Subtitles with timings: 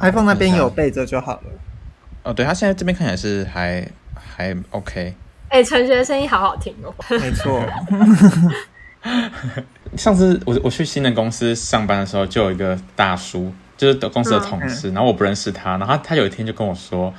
[0.00, 1.42] iPhone 那边有备着就好了。
[2.22, 5.14] 哦，对，他现在这边看起来是还还 OK。
[5.48, 6.94] 哎、欸，陈学的声音好好听哦。
[7.10, 7.64] 没错。
[9.96, 17.14] 上次我我去新的公司上班的时候，就有一个大叔，就是公司的同事，嗯、然后我不认识他，然后他，他有一天就跟我说：“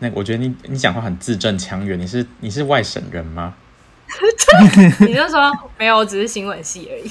[0.00, 3.54] 那、我觉得你你讲话很字正腔圆，你是你是外省人吗？”
[5.00, 7.10] 你就说没有，我只是新闻系而已。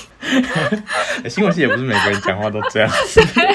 [1.30, 2.90] 新闻系也不是每个人讲话都这样。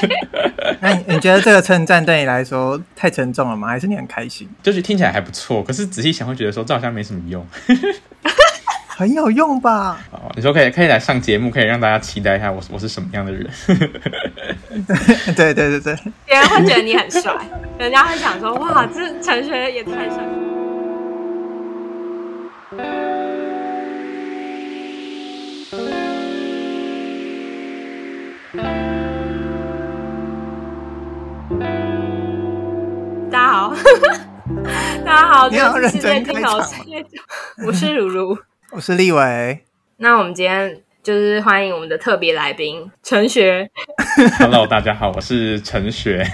[0.80, 3.68] 那你你觉得这个称赞对你来说太沉重了吗？
[3.68, 4.48] 还是你很开心？
[4.62, 7.46] 就是听起来还不错，可是仔细想会觉得说这好像没什么用。
[8.86, 9.98] 很有用吧？
[10.10, 13.48] 哦，你说可以可以来上节目，可以让大家期待一下我我是什么样的人。
[15.36, 17.32] 对对对对对，别人会觉得你很帅，
[17.78, 20.18] 人家会想说哇，这陈学也太帅。
[28.50, 28.62] 大
[33.30, 33.74] 家好，
[35.04, 36.58] 大家好，你好，认真开场。
[37.66, 38.38] 我是如如。
[38.70, 39.64] 我是立伟，
[39.98, 43.68] 那我们今天就是欢迎我们的特别来宾陈学。
[44.40, 46.26] Hello，大家好，我是陈学。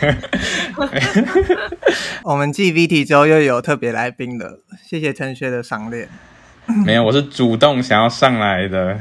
[2.22, 6.08] 我们继 V T 之后又有特别来宾了，谢谢陈学的赏脸。
[6.86, 9.00] 没有，我是主动想要上来的。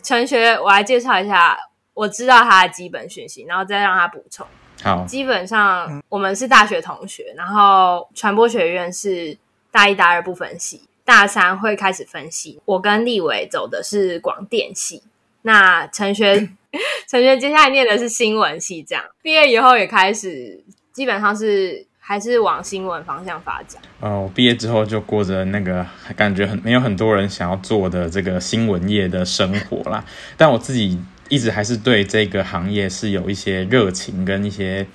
[0.00, 1.56] 陈学，我来介绍一下，
[2.02, 4.44] 我知道他的基本讯息，然后再让他补充。
[4.82, 9.38] 好，基本上我们是大学同学，然后传播学院是
[9.70, 10.82] 大一、大二不分系。
[11.04, 15.02] 大三会开始分系，我跟立伟走的是广电系，
[15.42, 16.48] 那陈学
[17.08, 20.60] 陈学接下来念的是新闻系，这样毕业以后也开始
[20.92, 23.80] 基本上是还是往新闻方向发展。
[24.00, 25.84] 哦，我毕业之后就过着那个
[26.16, 30.04] 感觉很没有很多人想要做的这个新闻业的生活啦，
[30.36, 31.00] 但我自己
[31.32, 34.86] 一直还是对这个行业是有一些热情跟一些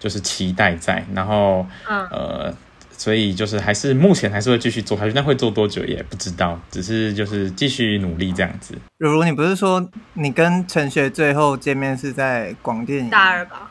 [0.00, 2.54] 就是期待在，然后嗯呃。
[2.98, 8.74] 所以就是还是目前还是会继续做下去，但会做多久也不知道，只是就是继续努力这样子。
[8.96, 13.70] 如如，你不是说你跟陈学最后见面是在广电大二吧？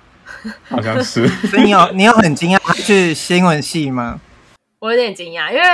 [0.69, 1.27] 好像是。
[1.49, 4.21] 所以你有你有很惊讶他去新闻系吗？
[4.77, 5.65] 我有点惊讶，因为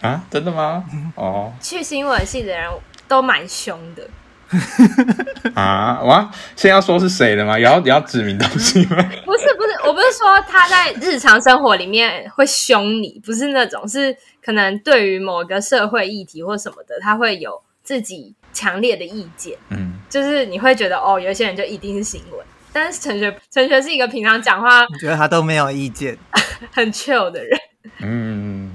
[0.00, 0.84] 啊，真的吗？
[1.14, 2.68] 哦，去新闻系的人
[3.06, 4.02] 都蛮凶的。
[5.54, 6.00] 啊！
[6.02, 7.58] 哇现在要说是谁的吗？
[7.58, 8.96] 也要也要指名道姓吗？
[9.24, 19.56] 不是不是，我不是说他在日常生活里面会凶你，不是那种，是可能对于某个社会议题或什么的，他会有自己强烈的意见。
[19.70, 22.40] 嗯，就是你会觉得哦，有些人就一定是新闻，
[22.72, 26.16] 但是陈学陈学是一个平常讲话，你觉得他都没有意见，
[26.72, 27.58] 很 chill 的人。
[28.00, 28.65] 嗯。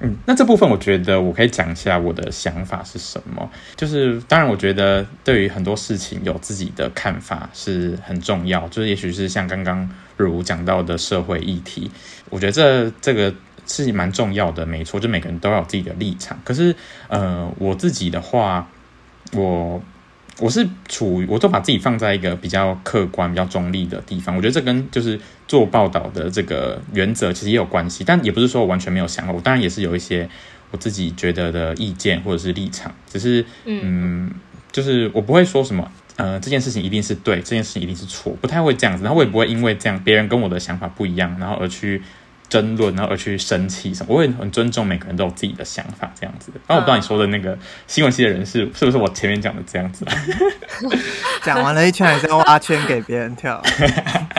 [0.00, 3.50] 嗯，那这部分我觉得我可以讲一下我的想法是什么。
[3.76, 8.68] 就是当然，我觉得对于很多事情有自己的看法是很重要。
[8.68, 11.90] 就是也许是像刚刚如讲到的社会议题，
[12.30, 13.34] 我觉得这这个
[13.66, 15.00] 是蛮重要的，没错。
[15.00, 16.38] 就每个人都有自己的立场。
[16.44, 16.74] 可是，
[17.08, 18.68] 呃，我自己的话，
[19.32, 19.82] 我。
[20.40, 24.36] 我是处于，我都把自己放在一个比较客观、比较中立的地方。
[24.36, 29.34] 我觉得这跟就是做报道的这个原则其实也有关系，但也不是说我完全没有想过。
[29.34, 30.28] 我当然也是有一些
[30.70, 34.30] 我自己觉得的意见或者是立场，只是嗯，
[34.70, 39.02] 就是我不会说什么呃这件事情一定是对，这件事情一定是错，不太会这样子。
[39.02, 42.02] 然后我也不会因为这样别人跟我的想法不一样，然后而去。
[42.48, 44.14] 争论，然后而去生气什么？
[44.14, 46.50] 我也很尊重每个人都有自己的想法，这样子。
[46.66, 50.06] 然后我不知道你说的那个新闻系的人是是不是我前面讲的这样子？
[51.44, 53.62] 讲完了一圈，还是要挖圈给别人跳。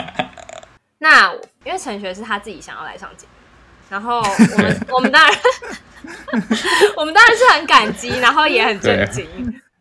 [0.98, 1.32] 那
[1.64, 3.32] 因为陈学是他自己想要来上节目，
[3.90, 5.38] 然后我们 我们当然
[6.98, 9.26] 我们当然是很感激，然后也很震惊。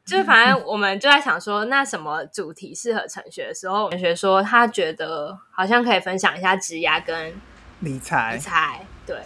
[0.05, 7.33] 就是反正我们就在想说，那什么主题适合陈学的时候，陈学说他觉得好像可以分享一下职涯跟。
[7.81, 9.17] 理财，理财，对，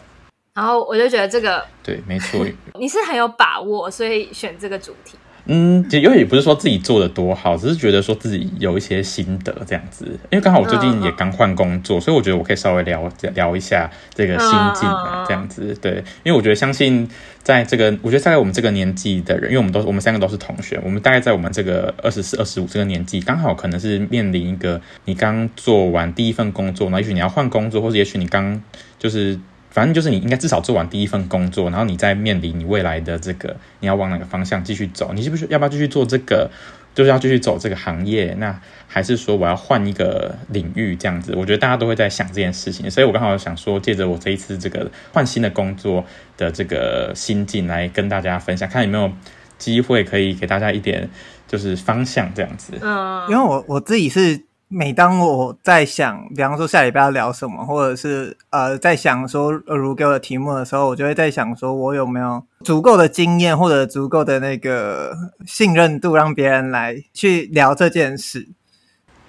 [0.54, 2.46] 然后我就觉得这个对，没错，
[2.78, 5.16] 你是很有把握，所以选这个主题。
[5.46, 10.04] 嗯，因为也不是说自己做的多好，只是觉得说自己有一些心得这样子。
[10.30, 15.76] 因为刚好我最近也刚换工作，所以我觉得我可以稍微聊聊一下这个心境啊，这样子。
[15.80, 17.08] 对，因为我觉得相信
[17.42, 28.62] 在这个，我觉得在我们这个年纪的人，因为我们都我们三个都是同学，我们大概在我们这个二十四、二十五这个年纪，刚好可能是面临一个你刚做完第一份工作，那也许你要换工作，或者也许你刚
[28.98, 29.38] 就是。
[29.72, 36.50] 反正就是你应该至少做完第一份工作，然后你再面临你未来的这个你要往哪个方向继续走，你是不是要不要继续做这个，
[36.94, 38.36] 就是要继续走这个行业？
[38.38, 41.34] 那还是说我要换一个领域这样子？
[41.34, 46.04] 我觉得大家都会在想这件事情，所以我刚好想说，借着我这一次这个换新的工作
[46.36, 49.10] 的这个心境来跟大家分享，看有没有
[49.56, 51.08] 机会可以给大家一点
[51.48, 52.74] 就是方向这样子。
[52.82, 54.44] 嗯，因为我我自己是。
[54.72, 65.14] 每当我在想，比方说下礼拜要聊什么，或者是呃在想说如给我的题目的时候，我就会在想说我有没有足够的经验或者足够的那个
[65.46, 68.48] 信任度，让别人来去聊这件事。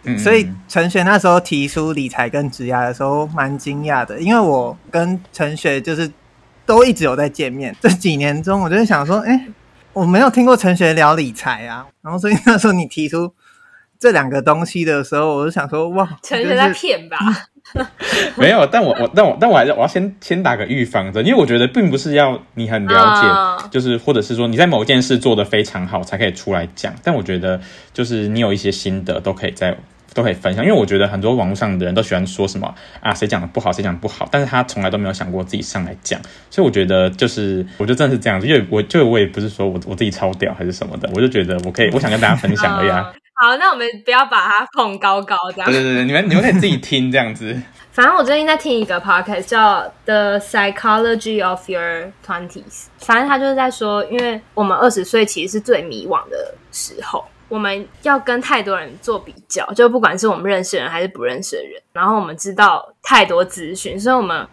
[0.05, 6.11] 嗯，所以陈雪那时候提出理财跟职涯的时候，蛮惊讶的，因为我跟陈雪就是
[6.65, 9.47] 都一直有在见面，这几年中，我就想说，哎，
[9.93, 13.33] 我没有听过陈雪聊理财啊，然后所以那时候你提出
[14.03, 17.17] 这两个东西的时候，我就想说，哇，陈雪在骗吧？
[18.35, 23.69] 没有，但我我但我但我还是我要先先打个预防针，因为我觉得并不是要你很了解，uh...
[23.69, 27.61] 就是或者是说你在某件事做得非常好才可以出来讲，但我觉得
[27.93, 29.77] 就是你有一些心得都可以在。
[30.15, 36.21] 都可以分享，因为我觉得很多网络上的人都喜欢说什么啊，谁讲的不好，谁讲的不好，但是他从来都没有想过自己上来讲，
[36.51, 43.11] 所以我觉得就是，我觉得真的是这样子，因为我就我也不是说我我自己超屌还是什么的，我就觉得我可以，我想跟大家分享而已啊。
[43.43, 45.69] 好，那我们不要把它捧高高这样。
[45.69, 47.53] 对对对，你们你们可以自己听这样子。
[47.91, 52.63] 反正我最近在听一个 podcast 叫《The Psychology of Your Twenties》，
[52.99, 57.25] 反正他就是在说，因为我们二十岁其实是最迷惘的时候。
[57.49, 64.47] 我们要跟太多人做比较，就不管是我们认识的人还是不认识的人，然后我们知道太多资讯，所以我们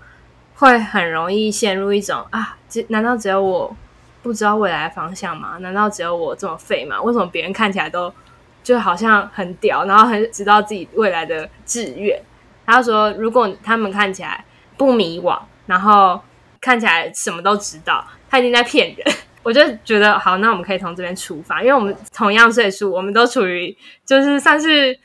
[0.57, 3.77] 会很容易陷入一种啊，这难道只有我
[4.21, 5.59] 不知道未来的方向吗？
[5.61, 7.01] 难道只有我这么废吗？
[7.01, 8.13] 为什么别人看起来都
[8.63, 12.21] 就好像很屌，然后很知道自己未来的志愿？
[12.67, 14.45] 他说，如果他们看起来
[14.77, 16.21] 不迷惘，然后
[16.61, 19.15] 看起来什么都知道，他一定在骗人。
[19.43, 23.75] 我就觉得好，那我们可以从这边出发，因为我们同样岁数，我们都处于
[24.05, 24.97] 就是算是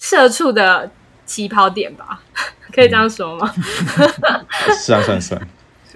[0.00, 0.90] 社畜的
[1.26, 2.22] 起跑点吧，
[2.74, 3.52] 可以这样说吗？
[4.80, 5.40] 是啊，算算。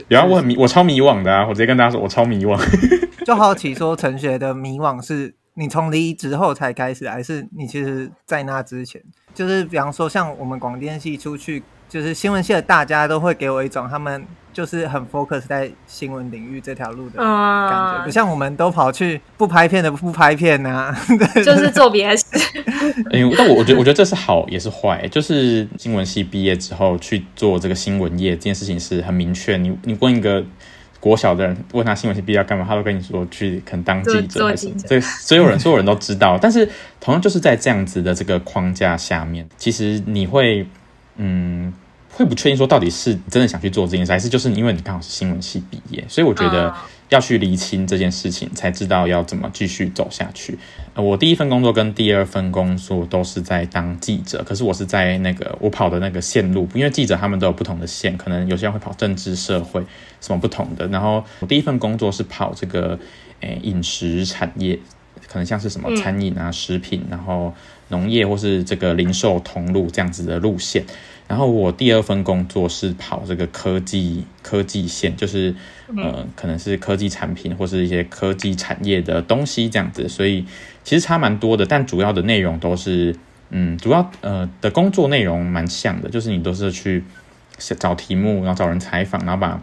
[0.09, 1.47] 然后，我很迷，我超迷惘的啊！
[1.49, 2.61] 我直接跟大家说，我超迷惘。
[3.25, 9.03] 就好奇说，陈学的迷惘是你从离职后才开始，还是你其实在那之前？
[9.35, 14.25] 就是比方说，像我们广电系出去，就是新闻系的大家都会给我一种他们。
[14.57, 20.99] 就是很 focus 在新闻领域这条路的感觉，不、uh, 像我们都跑去不拍片的不拍片呐、 啊，
[21.45, 22.25] 就是做别的事。
[23.13, 29.59] 哎、欸，但我我觉得我觉得这是好也是坏，就是新闻系毕业之后去做这个新闻业这件事情是很明确。
[29.59, 30.43] 你你问一个
[31.07, 34.75] 国小的人，问他新闻系毕业要干嘛，他都跟你说去可能当记者还是什么。
[34.89, 36.37] 对，所有人所有人都知道。
[36.41, 36.69] 但是
[37.01, 40.67] 同样就是在这样子的这个框架下面，其实你会
[41.17, 41.73] 嗯。
[42.09, 46.75] 会不确定说到底是真的想去做这件事，还是就是因为你刚好是新闻系毕业，所以我觉得
[47.11, 50.59] 要去厘清这件事情，才知道要怎么继续走下去。
[50.95, 59.85] 我第一份工作跟第二份工作都是在当记者，可是我是在那个我跑的那个线路，因为记者他们都有不同的线，可能有些人会跑政治社会
[60.27, 60.87] 什么不同的。
[60.89, 62.99] 然后我第一份工作是跑这个
[63.41, 64.79] 诶饮食产业，
[65.29, 67.55] 可能像是什么餐饮啊、食品，然后
[67.89, 70.85] 农业或是这个零售通路这样子的路线。
[71.29, 75.53] 然后我第二份工作是跑这个科技科技线，就是
[75.97, 80.45] 呃，可能是科技产品或是一些科技产业的东西这样子，所以
[80.85, 83.17] 其实差蛮多的，但主要的内容都是
[83.51, 87.03] 嗯，主要呃的工作内容蛮像的，就是你都是去
[87.59, 89.61] 找题目，然后找人采访，然后把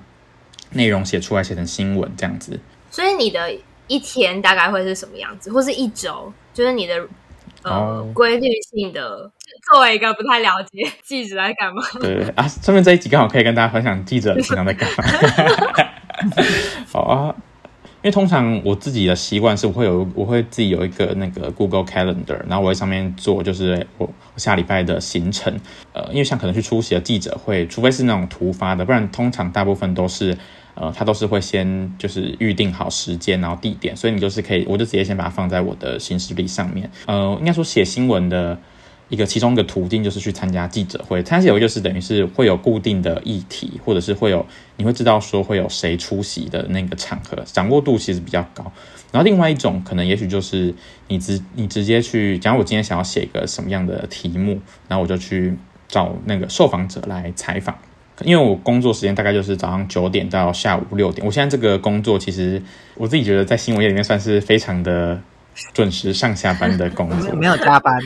[0.74, 2.60] 内容写出来，写成新闻这样子。
[2.92, 3.54] 所以你的
[3.88, 7.08] 一天大概会是什么样子，或是一周，就是你的。
[7.66, 9.32] 呃，规律性的，
[9.72, 11.82] 作为一个不太了解记者在干嘛？
[12.02, 15.04] 对对啊，顺便这一集刚好可以跟大家分享记者平常在干嘛。
[16.92, 17.34] 好啊，
[18.02, 25.58] 因为通常我自己的习惯是，我会有我会自己有一个那个 Google Calendar，然后我在上面做就是我下礼拜的行程。
[25.94, 30.38] 呃，因为像可能去出席的记者会，除非是那种突发的，不然通常大部分都是。
[30.76, 36.90] 呃，他都是会先就是预定好时间，然后地点，所以你就是可以，我就直接先把它放在我的行事历上面。
[37.06, 38.58] 呃，应该说写新闻的
[39.10, 44.44] 一个其中一个途径就是去参加记者会，参加记者会就是等于是会有固定的议题，或者是会有
[44.78, 48.72] 你会知道说会有谁出席的那个场合，掌握度其实比较高。
[49.12, 50.74] 然后另外一种可能也许就是
[51.08, 55.56] 你直你直接去，假如我今天想要写一个什么样的题目，然后我就去
[55.88, 57.78] 找那个受访者来采访。
[58.22, 62.62] 因为我工作时间大概就是早上九点到下午六点，我现在这个工作其实
[62.96, 65.20] 我自己觉得在新闻业里面算是非常的
[65.74, 68.00] 准时上下班的工作， 没有加班。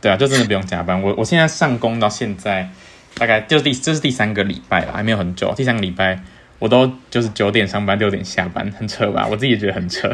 [0.00, 1.02] 对啊，就真的不用加班。
[1.02, 2.70] 我我现在上工到现在
[3.14, 5.52] 大概就第这是第三个礼拜了，还没有很久。
[5.56, 6.22] 第三个礼拜
[6.58, 9.26] 我都就是九点上班，六点下班，很扯吧？
[9.30, 10.10] 我自己也觉得很扯。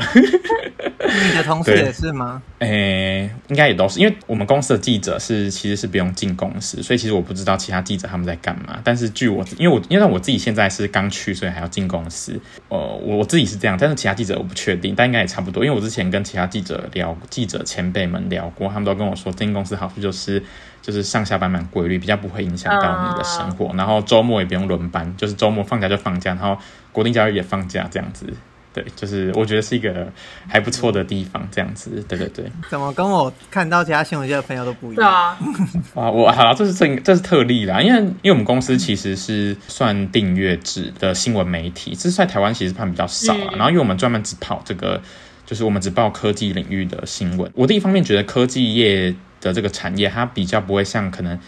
[1.06, 2.42] 你的同事也是吗？
[2.58, 8.78] 诶、欸，应该也都是，因为我们公司的记者是其实是不用进公司，所以其实我不知道其他记者他们在干嘛。
[8.82, 12.38] 但是据我，因为我因为我自己现在是刚去，所以还要进公司。
[12.68, 15.64] 呃，我我自己是这样，但是其他记者我不确定，但应该也差不多。
[15.64, 20.42] 因为我之前跟其他记者聊，记者前辈们聊过，他们都跟我说，进公司好处就是
[20.84, 23.74] 就是上下班蛮规律，比较不会影响到你的生活。
[23.74, 26.58] 然后周末也不用轮班，就是周末放假就放假，然后
[26.92, 28.26] 国定假日也放假这样子。
[28.74, 30.12] 对，就是我觉得是一个
[30.48, 32.04] 还不错的地方，这样子。
[32.08, 32.44] 对对对。
[32.68, 34.96] 怎么跟我看到其他新闻界的朋友都不一样？
[34.96, 35.38] 对啊。
[36.04, 43.52] 啊，我好，这是这这是特例啦，因为因为我们公司其实是算订阅制的新闻媒体，这是在台湾其实算比较少啦。
[43.52, 45.00] 然后因为我们专门只跑这个，
[45.46, 47.50] 就是我们只报科技领域的新闻。
[47.54, 51.38] 我第一方面觉得科技业的这个产业，它比较不会像可能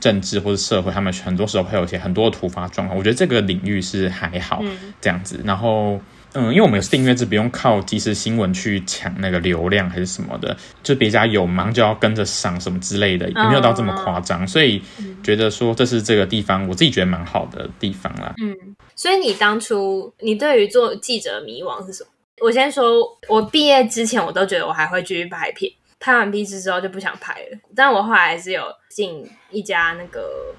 [0.00, 2.98] 政治或者社会，他们很多时候会有一些很多的突发状况。
[2.98, 4.62] 我觉得这个领域是还好
[5.00, 6.00] 这样子，然后。
[6.34, 14.80] 嗯，因为我们有订阅制，不用靠即时新闻去抢那个流量还是什么的，就别家有忙就要跟着上什么之类的，也没有到这么夸张，所以
[15.22, 18.34] 觉得说这是这个地方我自己觉得蛮好的地方啦。
[18.42, 18.54] 嗯，
[18.94, 22.10] 所以你当初你对于做记者的迷惘是什么？
[22.40, 30.54] 我先说，我毕业之前我都觉得我还会继续拍片，拍完毕业之后就不想拍了，但我后来还是有进一家那个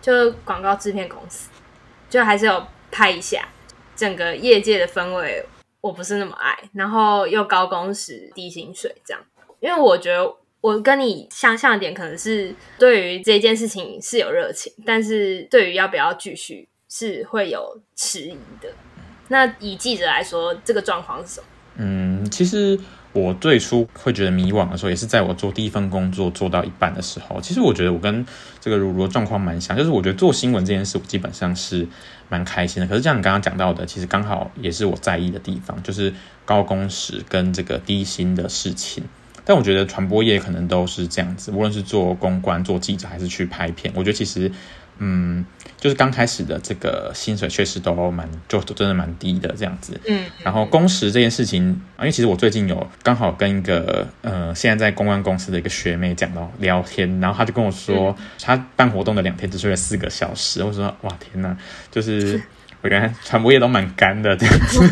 [0.00, 1.50] 就广告制片公司，
[2.08, 3.48] 就还是有拍一下。
[3.96, 5.46] 整个业界的氛围
[5.80, 9.22] 我不是那么爱，然后又高工时低薪水这样，
[9.60, 18.72] 因为我觉得我跟你相像的点可能是对于这件事情是有热情，但是对于要不要继续是会有迟疑的。
[19.34, 21.46] 那以记者来说，这个状况是什么？
[21.76, 22.78] 嗯，其实。
[23.16, 27.40] 我最初会觉得迷惘的时候，也是在我做第一份工作做到一半的时候。
[27.40, 28.26] 其实我觉得我跟
[28.60, 31.86] 这个如如的状况蛮像，就是我觉得做新闻这件事，我基本上是
[32.28, 32.88] 蛮开心的。
[32.88, 36.12] 可是像你刚刚讲到的，其实刚好也是我在意的地方，就是
[36.44, 39.04] 高工时跟这个低薪的事情。
[39.44, 44.50] 但我觉得传播业可能都是这样子，无论是做公关、做记者，还是去拍片，我觉得其实。
[44.98, 45.44] 嗯，
[45.78, 50.00] 就是刚开始的这个薪水确实都蛮，就真的蛮低的这样子。
[50.06, 51.64] 嗯，然后工时这件事情，
[51.98, 60.62] 因为其实我最近有刚好跟一个呃现在在公关公司的一个学妹讲到聊天，然后她就跟我说，她办活动的两天只睡了四个小时。
[60.62, 61.56] 我说哇天哪，
[61.90, 62.40] 就是
[62.80, 64.88] 我原来传播业都蛮干的这样子。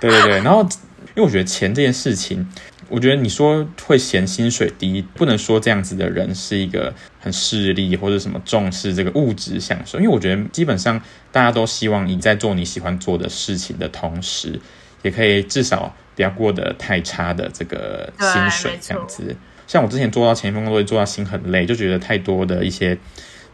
[0.00, 0.62] 对对对，然后
[1.14, 2.48] 因为我觉得钱这件事情。
[2.88, 11.00] 我觉得你说会嫌薪水低，不能说这样子的人是一个很势利或者什么重视这个物质享受，因为我觉得基本上
[11.30, 14.58] 大家都希望你在做你喜欢做的事情的同时，
[15.02, 19.36] 也可以至少不要过得太差的这个薪水这样子。
[19.66, 22.98] 像我之前做到前一份工作，做到心很累，就觉得太多的一些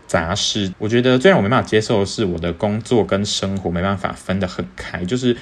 [0.06, 0.73] 杂事。
[0.78, 5.37] 我觉得最让我没办法接受的是，我的工作跟生活没办法分得很开，就是。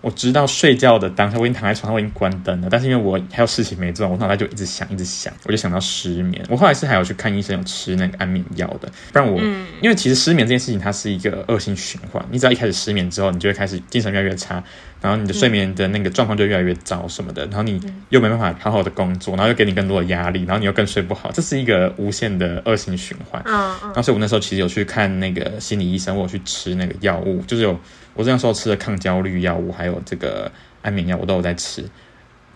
[0.00, 2.68] 我知道睡觉的当下，我已经躺在床上，我已经关灯了。
[2.70, 6.42] 但是因为我还有事情没做，我脑袋就一直想，一直想，我就想到失眠。
[6.48, 8.90] 我后来是还有去看医生，有吃那个安眠药的。
[9.12, 12.24] 不然我，嗯、因为其实失眠这件事情，它是一个恶性循环。
[12.30, 14.62] 你只要一开始失眠之后，你就会开始精神越来越差，
[15.02, 17.44] 然后你的睡眠的那个状况就越来越糟什么的。
[17.46, 17.78] 然后你
[18.08, 23.42] 又没办法好好的工作，然后又给你更多的压力，然后你又更睡不好，这是一个无限的恶性循环。
[23.44, 23.88] 嗯嗯。
[23.88, 27.78] 然后所以，我那时候其实有去看那个心理医生，我有去吃那个药物，就是有。
[28.20, 31.82] 我这样说吃的抗焦虑药物，还有这个安眠药，我都有在吃。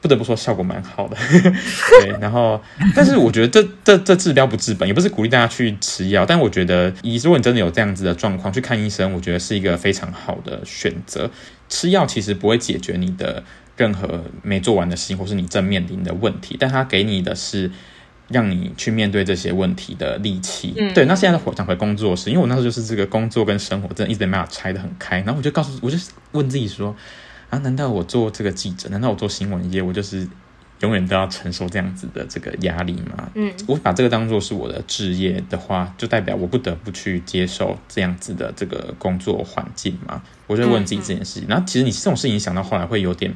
[0.02, 1.16] 不得不说效果蛮好的。
[2.02, 2.60] 对，然后，
[2.94, 6.26] 但是我觉得这这这治标不治本，也不是鼓励大家去吃药。
[6.26, 11.30] 但我觉得，以如果你真的有这样子的状况，去看医生，我觉得是一个非常好的选择。
[11.70, 13.42] 吃药其实不会解决你的
[13.78, 17.70] 任何没做完的事情，或是你正面临的问题，但它给你的是。
[18.28, 21.04] 让你去面对这些问题的力气，嗯、对。
[21.04, 25.98] 那现在的讲回工作室，因为我那时候就是这个工作跟生活真的一直没办法拆得很开，然后我就告诉，我就
[26.32, 26.96] 问自己说，
[27.50, 30.26] 啊，难道我做这个记者，难道我做新闻业，我就是
[30.80, 33.30] 永远都要承受这样子的这个压力吗？
[33.34, 40.22] 嗯，我把这个当做是我的职业的话，就代表我不得不去接受这样子的这个工作环境嘛？
[40.46, 41.48] 我就问自己这件事情。
[41.48, 43.34] 然后其实你这种事情想到后来会有点。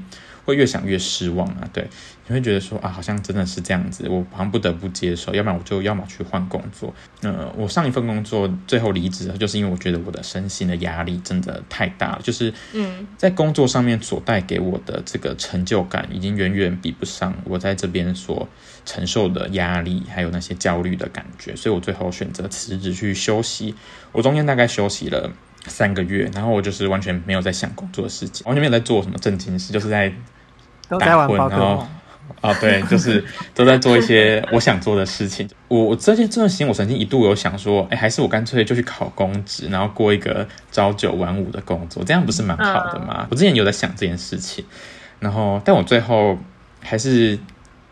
[0.49, 1.69] 会越想越失望啊！
[1.75, 1.87] 对，
[2.27, 6.95] 你会觉得说啊，好像真的是这样子，我好像不得不接受，要不然我就要么去换工作。
[7.21, 18.49] 呃，我上一份工作最后离职，就是因为我觉得我的身心的压力真的太大了，就是嗯，在工作上面所带给我的这个成就感，已经远远比不上我在这边所
[18.87, 23.75] 承受的压力，还有那些焦虑的感觉，所以我最后选择辞职去休息。
[24.13, 25.31] 我中间大概休息了
[25.67, 30.11] 三个月，然后我就是完全没有在想工作的事情，完全没有在做什么正经事，就是在。
[30.89, 31.87] 打混，然后
[32.41, 35.49] 啊，对，就是 都在做一些我想做的事情。
[35.67, 43.27] 我我这些这段时间，我曾经一度有想说，哎，还是我干脆就去考公职，然后过一个朝九晚五的工作，这样不是蛮好的吗？
[43.31, 44.65] 我之前有在想这件事情，
[45.19, 46.39] 然后，但我最后
[46.81, 47.37] 还是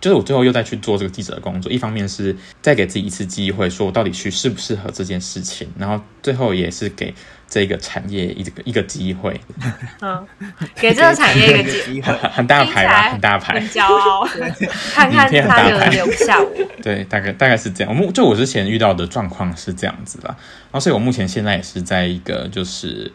[0.00, 7.15] 就是我最后又再去做这个记者的工作，一方面是再给自己一次机会，说我到底去适不适合这件事情，然后最后也是给
[7.49, 9.41] 这个产业一个一个机会。
[10.03, 10.26] 嗯，
[10.75, 14.25] 给这个产业一个机会，很大牌吧，很大牌，很骄傲。
[14.93, 16.53] 看看他有留下我。
[16.83, 17.93] 对，大概大概是这样。
[17.93, 23.11] 我目就我之前遇到的状况是这样子啦，然后所以我目前现在也是在一个就是，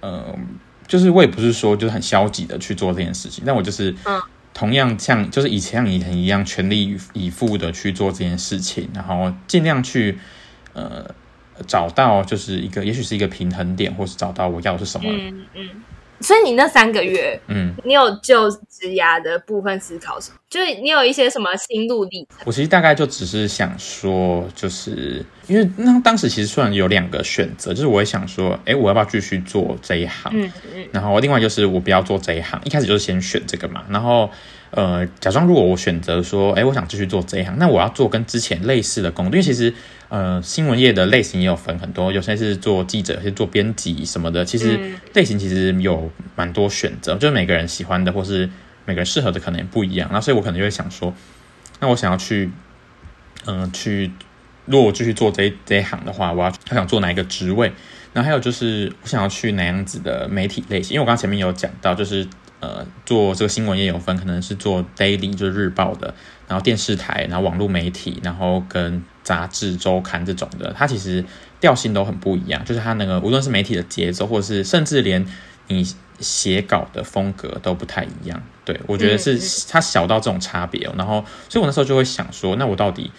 [0.00, 0.22] 呃，
[0.86, 4.20] 就是我也不是说就是很消极的去做这件事情，但我就是嗯。
[4.56, 10.18] 同样像就是以前以前一样全力以赴的去做这件事情，然后尽量去
[10.72, 11.04] 呃
[11.66, 15.10] 找到就是一个也许是一个平衡点，或是找到我要的是什么。
[16.20, 20.36] 所以你那三个月，嗯，你有就职涯的部分思考什么？
[20.48, 22.38] 就是你有一些什么心路历程？
[22.44, 30.32] 我其实大概就只是想说，就是因为那当时其实虽然有两个选择，就是我也想说，哎，我要不要继续做这一行？
[30.34, 30.84] 嗯嗯。
[30.92, 33.84] 然后另外就是我不要做这一行，一开始就是先选这个嘛。
[33.90, 34.30] 然后
[34.70, 39.74] 呃，假装如果我选择说，哎，我想继续做这一行，那我要做跟之前类似的工作，因为其实。
[40.08, 44.44] 呃，新闻业的类型也有分很多，有些是做记者，有些做编辑什么的。
[44.44, 44.78] 其实
[45.14, 48.48] 类型其实有蛮多选择，就是每个人喜欢的或是
[48.84, 50.08] 每个人适合的可能也不一样。
[50.12, 51.12] 那所以我可能就会想说，
[51.80, 52.48] 那我想要去，
[53.46, 54.12] 嗯、呃，去
[54.66, 57.72] 如果我继续做这一这一行的话，我要他想做哪一个职位？
[58.12, 60.94] 然后还有就是我想要去哪样子的媒体类型？
[60.94, 62.24] 因为我刚刚前面有讲到，就是
[62.60, 66.14] 呃，做这个新闻业有分，可能是做 daily 就是日报的，
[66.46, 69.02] 然后电视台，然后网络媒体，然后跟。
[69.26, 71.24] 杂志周刊这种的，它其实
[71.60, 75.26] 调性都很不一样，就是它那个无论是媒体的节奏，或者是甚至连
[75.66, 75.84] 你
[76.20, 78.40] 写稿的风格都不太一样。
[78.64, 79.36] 对，我觉得是
[79.68, 80.94] 它小到这种差别哦。
[80.96, 83.10] 然后，所以我那时候就会想说，那我到底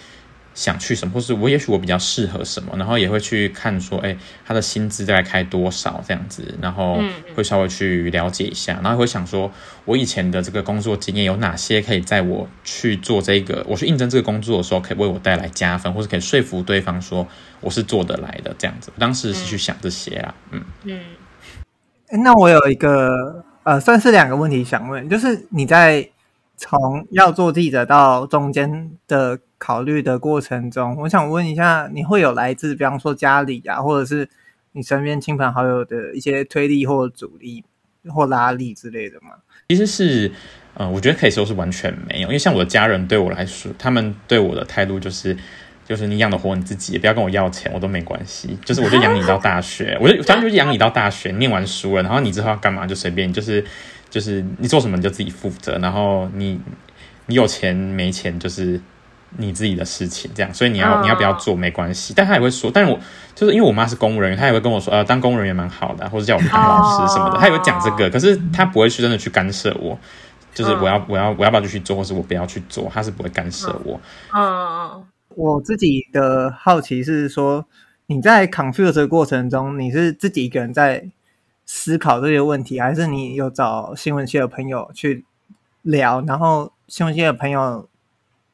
[0.58, 7.00] 想去什么，或是我也许我比较适合什么，然后也会去看说，哎，他的薪资大概开多少这样子，然后
[7.36, 9.52] 会稍微去了解一下，然后会想说，
[9.86, 17.28] 我以前的这个工作经验有哪些可以在我去做这个，我去应征这个工作的时候，可以为我带来加分，或是可以说服对方说
[17.62, 18.92] 我是做得来的这样子。
[18.98, 21.00] 当时是去想这些啊，嗯嗯。
[22.24, 26.10] 那我有一个呃，算是两个问题想问，就是你在
[26.58, 29.40] 从要做记者到中间的。
[29.60, 34.30] 考虑的过程中，我想问一下，你会有来自比方说家里啊，或者是
[34.74, 37.64] 你身边亲朋好友的一些推力或阻力
[38.08, 39.32] 或拉力之类的吗？
[39.70, 40.32] 其实是，
[40.76, 45.36] 呃，我觉得可以说是完全没有，因为像我的家人对我来说，他们对我的态度就是，
[45.88, 53.64] 就是你养得活你自己，不要跟我要钱，我都没关系，就是我就养你到大学，我就反正就是养你到大学，念完书了，然后你之后要干嘛就随便，就是
[54.10, 56.60] 就是你做什么你就自己负责，然后你
[57.28, 58.80] 你有钱没钱就是。
[59.36, 62.98] 你自己的事情，这样，所以你要你要不要做没关系，但他也会说，但是我
[63.36, 70.00] 就是因为我妈是公务人员，他也会跟我说，呃，当公务人员蛮好的，或者叫我们当老师什么的，他也会讲这个，可是他不会去真的去干涉我，
[70.54, 74.00] 就是我要我要我要不要就去做，或是我不要去做，他是不会干涉我。
[74.34, 75.04] 嗯，
[75.38, 77.68] 我自己的好奇是说，
[78.08, 81.12] 你在 confuse 的过程中，你是自己一个人在
[81.64, 85.26] 思考这些问题，还是你有找新闻系的朋友去
[85.84, 87.88] 聊，然后新闻系的朋友？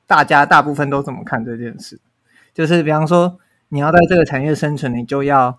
[0.06, 1.98] 大家大部分都怎么看这件事？
[2.54, 5.58] 就是比方说，你要在这个产业生存，你就要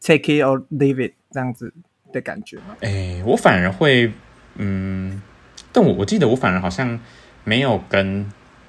[0.00, 1.72] take it or leave it 这样子
[2.12, 2.76] 的感觉吗？
[2.80, 4.12] 哎、我反而会，
[4.56, 5.22] 嗯，
[5.72, 6.98] 但我我记得我反而好像
[7.44, 8.28] 没有跟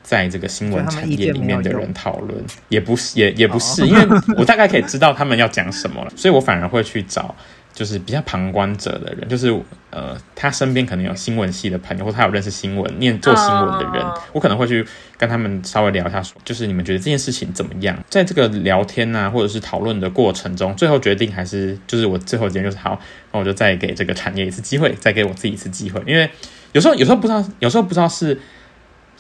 [0.10, 4.02] 在这个新闻产业里面的人讨论，也不是，也也不是，因为
[4.36, 7.36] 我大概可以知道他们要讲什么了，所以我反而会去找。
[7.72, 9.48] 就是比较旁观者的人，就是
[9.90, 17.98] 呃，他身边可能有新闻系的朋友，或他有认识新闻、念做新闻的人，我可能会去跟他们稍微聊一下，说，就是你们觉得这件事情怎么样？
[18.10, 23.00] 在这个聊天啊，或者是讨论的过程中，最后决定还是就是我最后决定就是好，
[23.32, 26.30] 那我就再给这个产业一次机会，再给我自己一次机会，因为
[26.74, 28.38] 有时候有时候不知道，有时候不知道是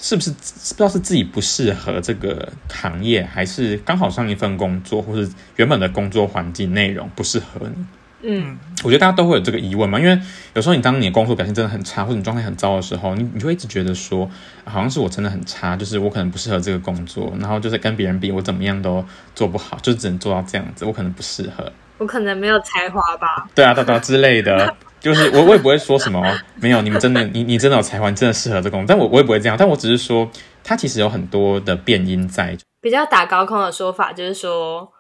[0.01, 7.85] 是不是不知道是自己不适合这个行业，还是刚好上一份工作，或是原本的工作环境内容不适合你。
[8.21, 10.19] 嗯，我觉得大家都会有这个疑问嘛，因为
[10.53, 14.29] 有时候你当你的工作表现真的很差，或者你状态很糟的时候，你你就会一直觉得说，
[14.65, 26.21] 好像是我真的很差，就是我可能不适合这个工作，然后就是跟别人比，我怎么样都做不好，就只能做到这样子，我可能不适合，我可能没有才华吧，对啊，对啊之类的， 就是我我也不会说什么，
[26.55, 30.29] 没有，你们真的，你你真的有才华，你真的适合这工作，但我我也不会这样，但我只是说，
[30.63, 34.91] 它其实有很多的变音在，比较打高空的说法就是说。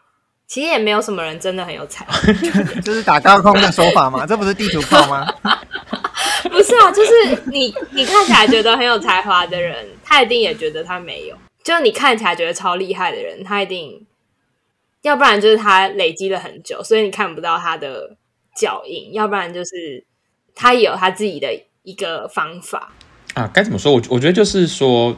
[0.47, 2.17] 其实也没有什么人真的很有才华，
[2.83, 4.25] 这是打高空的说法吗？
[4.25, 5.23] 这不是地图炮吗？
[6.49, 7.11] 不是啊，就是
[7.51, 11.35] 你你看起来觉得很有才华的人，他一定也觉得他没有。
[11.63, 14.03] 就你看起来觉得超厉害的人，他一定，
[15.03, 18.17] 要不然就是他累积了很久，所以你看不到他的
[18.59, 20.05] 脚印；要不然就是
[20.53, 21.47] 他也有他自己的
[21.83, 22.91] 一个方法
[23.33, 23.49] 啊。
[23.53, 23.93] 该怎么说？
[23.93, 25.15] 我我觉得就是说。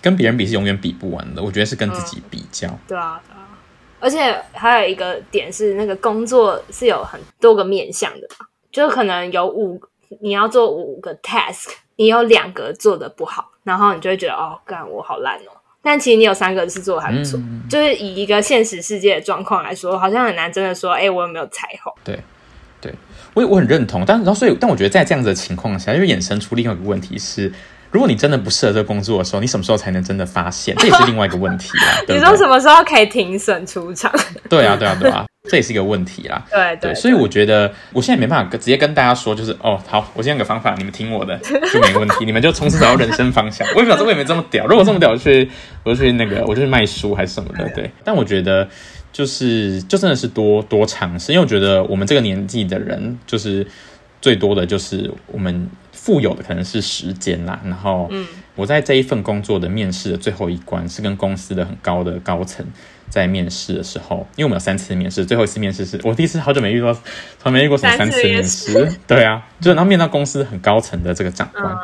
[0.00, 1.42] 跟别人比是永远比不完的。
[1.42, 2.68] 我觉得是跟自己比较。
[2.68, 3.58] 嗯、对啊，对啊。
[3.98, 9.82] 而且还有一个点是，那个工作是有很多个面向的嘛，就可能有五，
[10.20, 15.50] 你要做五个 task，你有两个做的不好，然后你就会觉得哦，干我好烂哦。
[15.82, 21.92] 但其实你有三个是做的还不错，嗯、就是以一个现实世界的状况来说，好像很难真的说，哎，我有没有才华？
[22.04, 22.22] 对，对，
[23.34, 24.04] 我我很认同。
[24.06, 27.52] 但然后所以，但我觉得在这样子的情况下，又衍生出另外一个问题是。
[27.90, 30.76] 如果你真的不适合这个工作的时候，你什么时候才能真的发现？
[30.76, 31.84] 这也是另外一个问题啦。
[32.06, 34.12] 对对，你说什么时候可以停损出场？
[34.46, 36.44] 对啊，对啊，对啊，这也是一个问题啦。
[36.52, 41.34] 对对，对，所以我觉得我现在没办法直接跟大家说，就是哦，好，我现在有个方法，你们听我的
[41.72, 43.66] 就没问题，你们就从此找到人生方向。
[43.74, 45.50] 我也表示我也没这么屌，如果这么屌，我就去
[45.82, 47.66] 我就去那个，我就去卖书还是什么的。
[47.74, 48.68] 对，但我觉得
[49.18, 53.66] 就是就真的是多多尝试，因为我觉得我们这个年纪的人，就是
[54.22, 55.68] 最多的就是我们。
[55.90, 58.10] 富有的可能是时间啦，然后
[58.54, 62.64] 我在这一份工作的面试的最后一关是跟公司的很高的高层
[63.10, 66.96] 在面试的时候，因为我们有三次面试，最后一次面试是我第一次好久没遇到，
[67.42, 71.76] 从没遇过什么三次面试，对啊，就然后面到公司很高层的这个长官，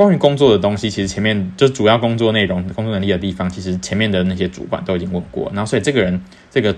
[0.00, 6.74] 关于工作的东西，其实前面就主要工作内容、工作能力的地方，其实前面的那些主管都已经问过，然后所以这个人这个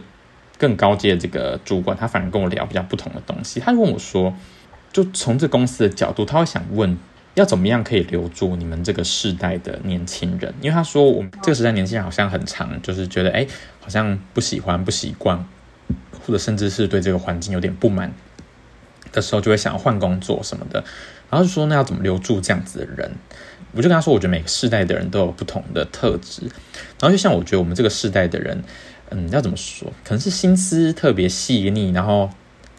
[0.59, 4.35] 更高阶的这个主管，他反而跟我聊比较不同的东西，他就问我说。
[4.93, 6.99] 就从这公司的角度，他会想问，
[7.35, 10.53] 要怎么样可以留住你们这个世代的年轻人？
[10.61, 13.47] 因为他说，我们这个时代年轻人好像很常，就是觉得，哎，
[13.81, 15.47] 好像不喜欢、不习惯，
[16.27, 18.13] 或者甚至是对这个环境有点不满
[19.13, 20.85] 的时候，就会想要换工作什么的。
[21.33, 23.11] 然后就说，那要怎么留住这样子的人？
[23.73, 26.43] 我就跟他说，我觉得每个世代的人都有不同的特质。
[27.01, 28.63] 然后就像我觉得我们这个世代的人，
[29.11, 29.93] 嗯，要怎么说？
[30.05, 32.31] 可能是心思特别细腻，然后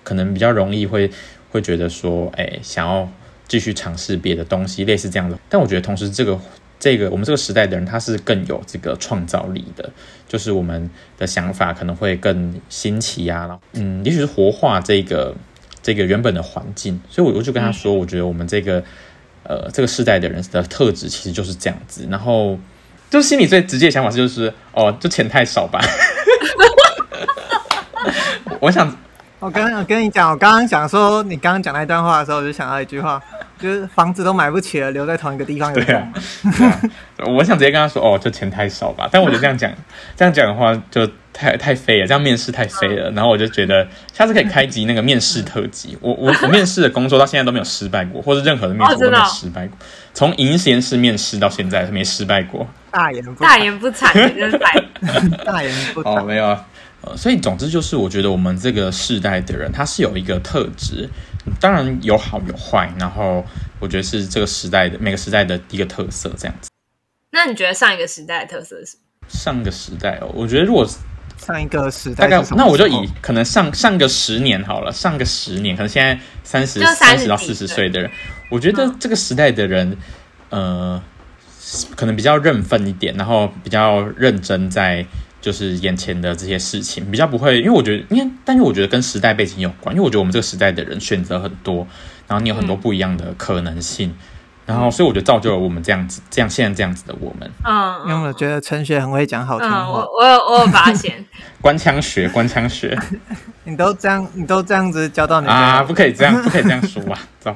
[0.05, 1.11] 可能比较容易会。
[1.53, 3.07] 会觉得说，哎，想要
[3.47, 5.37] 继续尝试别的东西，类似这样的。
[5.47, 6.39] 但我觉得，同时这个
[6.79, 9.87] 这个我们这个时代的人，他是更有这个创造力的，
[10.27, 15.35] 就是我们的想法可能会更新奇啊，嗯，也许是活化这个
[15.83, 16.99] 这个原本的环境。
[17.07, 18.83] 所以我我就跟他说，我觉得我们这个
[19.43, 22.07] 呃这个世代的人的特质其实就是这样子。
[22.09, 22.57] 然后，
[23.11, 25.79] 就心里最直接的想法是就是，哦，就钱太少吧。
[28.59, 28.97] 我想。
[29.39, 33.21] 我刚刚跟你讲，我刚刚想说，你刚刚讲那段话的时候，我就想到一句话，
[33.63, 35.85] 就是房子都买不起了，留在同一个地方有用。
[35.85, 36.11] 对啊，
[36.43, 36.81] 对啊，
[37.33, 39.07] 我想直接跟他说，哦，就钱太少吧。
[39.09, 39.71] 但我觉得这样讲，
[40.17, 43.09] 这样讲的话就太太飞了，这样面试太飞了。
[43.11, 45.97] 然后我就觉得下次可以开集那个面试特辑。
[46.01, 49.77] 我我我面试的工作到现在都没有失败过，或者任何的面试都没有失败过。
[50.13, 52.67] 从影音实验室面试到现在没失败过。
[52.91, 54.11] 大言不大言不惭，
[55.45, 56.19] 大言不惭。
[56.19, 56.65] 哦，没有啊。
[57.05, 61.09] 呃，所以总之就是，我觉得我们这个世代的人，他是有一个特质，
[61.59, 63.45] 当然有好有坏，然后
[63.79, 66.69] 我觉得是这个时代的每个时代的一个特色这样子。
[67.31, 69.27] 那你觉得上一个时代的特色是什么？
[69.27, 70.87] 上个时代哦，我觉得如果
[71.37, 78.09] 上一个时代大概，那我就以可能上上个十年好了，上个十年，可能现在三十三十到四十岁的人，
[78.49, 79.97] 我觉得这个时代的人，
[80.51, 81.03] 呃，
[81.97, 85.05] 可能比较认份一点，然后比较认真在。
[85.43, 91.85] 就是眼前的这些事情比较不会，因为我觉得，因为但是我觉得跟时代背景有关，因为我觉得我们这个时代的人选择很多，
[92.29, 94.15] 然后你有很多不一样的可能性，嗯、
[94.67, 97.51] 然后所以我觉得造就了我们这样子，这样现在这样子的我们。
[97.65, 101.25] 嗯，因为我觉得陈学很会讲好听话，嗯、我我有我有发现，
[101.59, 102.97] 官腔学官腔学，
[103.65, 107.53] 你都这样，你都这样子教到你啊，不可以这样，不可以这样说吧， 走。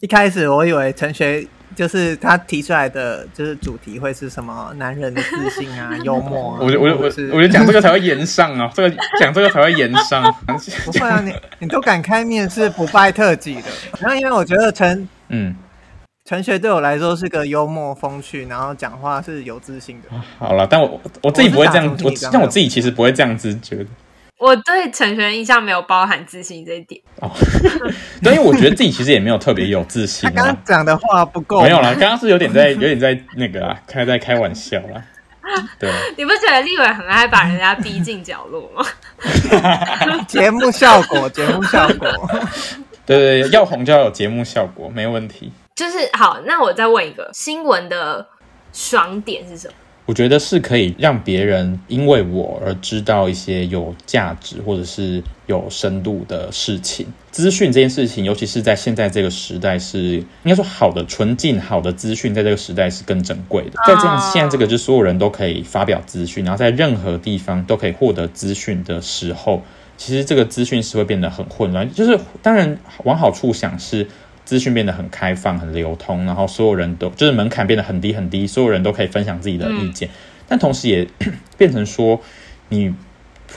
[0.00, 1.46] 一开始我以为陈学。
[1.74, 4.72] 就是他提出来的，就是主题会是什么？
[4.76, 6.58] 男人的自信啊， 幽默啊。
[6.60, 7.04] 我我我
[7.36, 10.22] 我就讲这个才会延上啊， 这个讲这个才会延上。
[10.86, 13.62] 不会啊，你你都敢开面试不败特技的。
[13.98, 15.54] 然后因为我觉得陈嗯
[16.24, 20.08] 陈学对我来说是个幽默风趣，然后讲话是有自信的。
[20.38, 23.86] 好了，但我我自己不会这样，我像我自己其实不会这样子觉得。
[24.38, 27.30] 我对陈学印象没有包含自信这一点哦，
[28.22, 30.28] 对，因为我觉得自己其实也没有特别有自信。
[30.28, 35.02] 他刚刚讲的话不够，没有啦，刚刚是有点在有点在那个啊，开在开玩笑啦。
[35.78, 38.84] 对， 你不觉得立伟很爱把人家逼进角落吗？
[40.26, 42.08] 节目效果，节目效果。
[43.06, 45.52] 对对对，要红就要有节目效果，没问题。
[45.74, 48.26] 就是好，那我再问一个，新闻的
[48.72, 49.74] 爽点是什么？
[50.06, 57.06] 我觉得是可以让别人因为我而知道一些有价值或者是有深度的事情。
[57.30, 63.70] 资讯这件事情，尤其是在现在这个时代是，是应该说好的、纯净、好的资讯，在这个时代是更珍贵的。
[63.86, 69.62] 在这样现在这个，就所有人都可以发表资讯，然后在任何地方都可以获得资讯的时候，
[69.96, 71.90] 其实这个资讯是会变得很混乱。
[71.92, 74.06] 就是当然往好处想是。
[74.54, 80.08] 资资讯变得很开放、很流通，然后所有人都就是门槛变得很低很低，所有人都可以分享自己的意见。
[80.08, 80.12] 嗯、
[80.46, 81.08] 但同时也
[81.58, 82.20] 变成说，
[82.68, 82.94] 你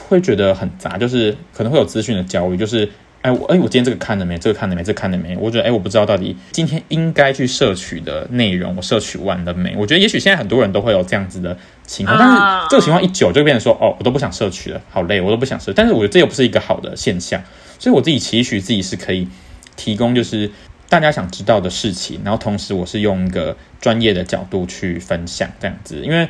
[0.08, 2.90] 会觉得很杂，就是可能会有资讯的焦虑，就是。
[3.20, 4.38] 哎，我哎，我今天这个看了没？
[4.38, 4.82] 这个看了没？
[4.82, 5.36] 这个看了没？
[5.38, 9.74] 我觉得，哎，我不知道到底今天应该去摄取的内容，我摄取完了没？
[9.76, 15.72] 我觉得，也许现在很多人都会有这样子的情况，但是这个情况一久，就变成说，哦，我都不想摄取了，好累，我都不想摄。
[15.74, 17.42] 但是我觉得这又不是一个好的现象，
[17.80, 19.26] 所以我自己期许自己是可以
[19.74, 20.52] 提供，就是
[20.88, 26.28] 大家想知道的事情，然后同时我是用一个专业的角度去分享这样子，因为。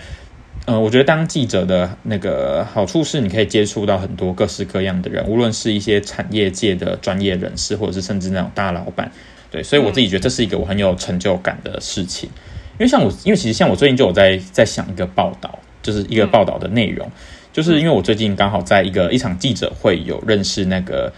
[0.67, 9.11] 呃，我觉得当记者的那个好处是，你可以接触到很多各式各样的人，无论是一些产业界的专业人士，或者是甚至那种大老板，
[9.51, 12.29] 对，所以我自己觉得这是一个我很有成就感的事情。
[12.73, 17.11] 因为像我，因为其实像我最近就有在在想一个报道，就是一个报道的内容，
[17.51, 21.11] 就是因为我最近刚好在一个一场记者会有认识那个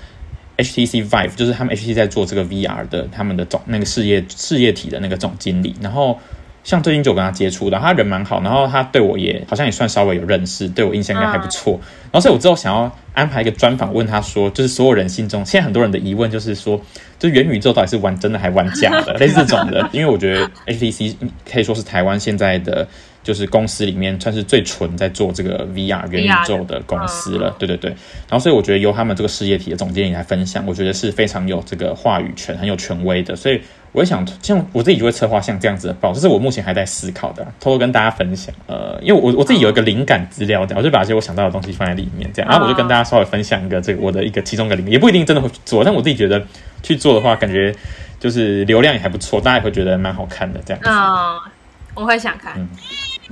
[0.63, 6.19] HTC Vive，就是他们 HTC 在做这个 VR 的他们的总那个事业事业体的那个总经理，然后。
[6.63, 11.73] 像最近就跟他接触的，他人蛮好，然后他对我也好像也算稍微有认识，对我印象应该还不错。
[11.73, 16.79] 嗯、然后所以我之后想要安排一个专访，问他说，就是所有人心中现在很多人的疑问就是说，
[17.19, 19.89] 就元宇宙到底是玩真的还玩假的， 类似这种的。
[19.91, 21.17] 因为我觉得 HTC
[21.51, 22.87] 可以说是台湾现在的
[23.31, 27.55] 就是公司里面算是最纯在做这个 VR 元宇宙的公司了。
[27.61, 27.91] 对对对。
[28.29, 33.37] 然后所以我觉得由他们这个事业体的总经理来分享，我觉得是非常有这个话语权、很有权威的。
[33.37, 33.61] 所以。
[33.93, 38.55] 我也想像我自己就会策划像这样子的报，这是我目前还在思考的，偷偷跟大家分享。
[38.69, 46.41] 呃，因为我我自己有一个灵感资料，我就把一些我想到的东西放在里面，这样，然后我就跟大家稍微分享一个这个我的一个其中一个灵感，也不一定真的会做，但我自己觉得
[46.85, 47.75] 去做的话，感觉
[48.21, 50.89] 就是流量也还不错，大家也会觉得蛮好看的这样子。
[50.89, 51.51] 嗯，
[51.97, 52.53] 我会想看。
[52.57, 52.69] 嗯，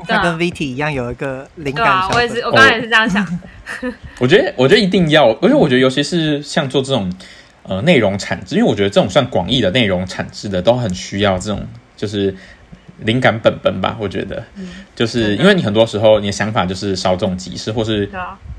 [0.06, 1.86] 它跟 VT 一样有一个灵感。
[1.86, 3.24] 啊，我也是，我刚才也是这样想。
[3.24, 7.12] 哦、我觉得，我觉得一定要，而且我觉得，尤其是像做这种。
[7.70, 11.66] 呃，内容产制，因为我觉得这种算广义的内容产制的，都很需要这种
[11.98, 12.34] 就是
[13.00, 13.94] 灵感本本吧。
[14.00, 18.08] 我觉得，嗯、就是因为你很多时候你的想法就是稍纵即逝，或是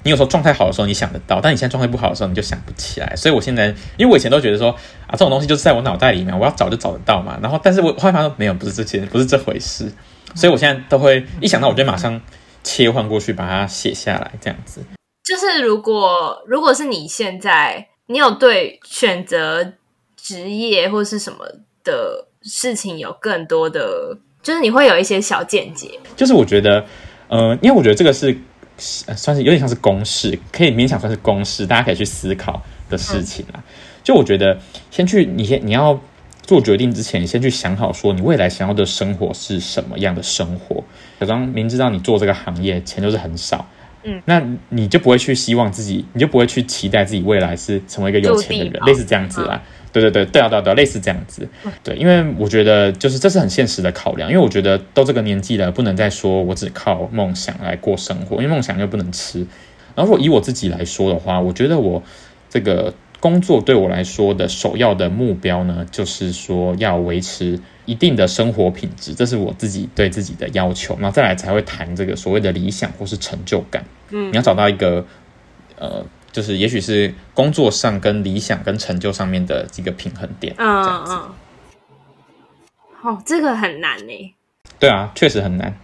[0.03, 3.15] 你有时候状态好的时候你想得到，但你现在状态不好的时候你就想不起来。
[3.15, 4.69] 所以我现在，因为我以前都觉得说
[5.07, 7.35] 啊，这种东西就是在我脑袋里面，我要找就找得到嘛。
[7.41, 9.91] 然后，但是我后来发现没有，不是这些，不是这回事。
[10.35, 12.19] 所以我现在都会一想到，我就马上
[12.63, 14.81] 切换过去，把它写下来，这样子。
[15.23, 17.87] 就是如果如果是你现在。
[18.11, 19.73] 你有对选择
[20.17, 21.45] 职业或是什么
[21.83, 25.91] 的事情有更多的，就是你会有一些小见解。
[26.15, 26.83] 就是我觉得，
[27.27, 28.35] 呃，因为我觉得这个是
[28.79, 33.57] 算是有点像是公式，可以勉强算是公式，大家可以去思考的事情啦。
[33.57, 33.63] 嗯、
[34.03, 36.01] 就我觉得，先去你先你要
[36.49, 40.83] 做决定之前，你先去想好说你未来想要的生活是什么样的生活。
[41.19, 43.67] 假装明知道你做这个行业钱就是很少。
[44.01, 49.61] 嗯，那你就不会去希望自己，你就不会去期待自己未来是成为一个有钱的人，类似这样子啦。
[49.63, 51.47] 嗯、对对对，对啊对啊对啊，类似这样子。
[51.83, 59.45] 对，因为我觉得就是这是很现实的考量，因为我觉得都这个年纪了，不能再说我只靠梦想来过生活，因为梦想又不能吃。
[59.93, 62.01] 然后如果以我自己来说的话，我觉得我
[62.49, 67.59] 这个工作对我来说的首要的目标呢，就是说要维持。
[67.85, 73.83] 一定的生活品质，这是我自己对自己的要求，那再来才会谈这个所谓的理想或是成就感。
[74.11, 75.03] 嗯，你要找到一个，
[75.75, 80.53] 呃，就是也许是工作上跟理想跟成就上面的几个平衡点。
[80.59, 81.05] 嗯嗯。
[81.07, 81.33] 嗯
[83.01, 84.35] 哦，这个很难呢。
[84.77, 85.75] 对啊，确实很难。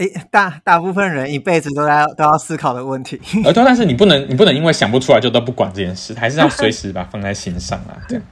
[0.00, 3.20] 诶，大大部分人一辈子都在都要思考的问题。
[3.44, 8.00] 呃，对，但是你不能，你不能因为想不出来就都不管这件事，还是要随时把它放在心上啊。
[8.08, 8.24] 这样。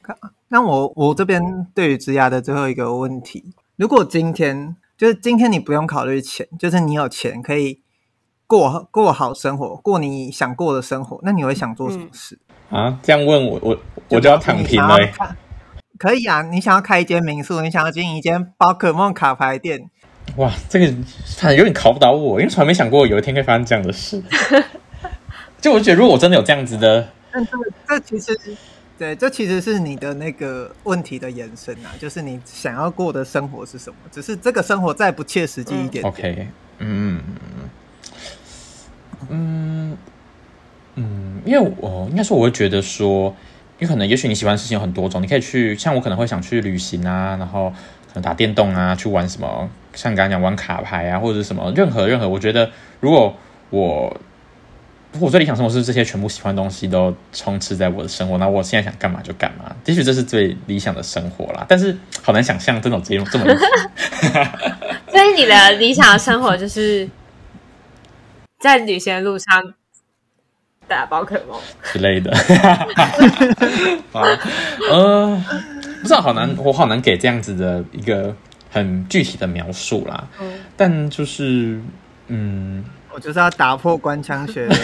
[0.48, 3.42] 那我我这边对于职涯的最后一个问题，
[3.76, 7.80] 如果今天就是今天你不用考虑钱，就是你有钱可以
[8.46, 12.38] 过过好生活，过你想过的生活，那你会想做什么事？
[12.68, 12.98] 嗯、啊？
[13.02, 13.78] 这样问我我
[14.10, 14.98] 我就要躺平了。
[15.98, 19.90] 可以啊，你想要开一间民宿，你想要经营一间宝可梦卡牌店。
[20.36, 20.86] 哇，这个
[21.38, 24.22] 反正有点考不倒我，因为从来没想过有一天会发生这样的事。
[25.62, 27.52] 就我觉得，如果我真的有这样子的，但这
[27.88, 28.56] 这其实。
[28.98, 33.96] 对，这其实是你的那个问题的延伸啊，就是你想要过的生活是什么？
[34.10, 36.04] 只是这个生活再不切实际一点，点。
[36.04, 37.20] OK，嗯
[39.28, 39.98] 嗯
[40.94, 43.36] 嗯，因为我应该说，我会觉得说，
[43.78, 47.68] 因为可能也许你喜欢的事情有很多种，你可以去，像我可能会想去旅行啊，然后
[48.08, 53.36] 可能打电动啊，去玩什么，像你刚刚讲玩卡牌啊，或者什么，任何任何，我觉得如果
[53.70, 54.16] 我。
[55.18, 59.74] 我最理想生活是这些全部喜欢的东西都充斥在我的生活，那我现在想干嘛就干嘛。
[59.86, 63.46] 也许这是最理想的生活啦，但是好难想象这种节目这么。
[65.08, 67.08] 所以你的理想的生活就是
[68.58, 69.72] 在旅行的路上
[70.86, 72.30] 打宝可梦之类的。
[74.12, 74.38] 啊，
[74.90, 75.42] 呃。
[76.02, 78.36] 不知道好难，我好难给这样子的一个
[78.76, 80.28] 很具体的描述啦。
[80.38, 81.80] 嗯，但就是，
[82.26, 82.84] 嗯，
[83.14, 84.76] 我就是要打破官腔学的，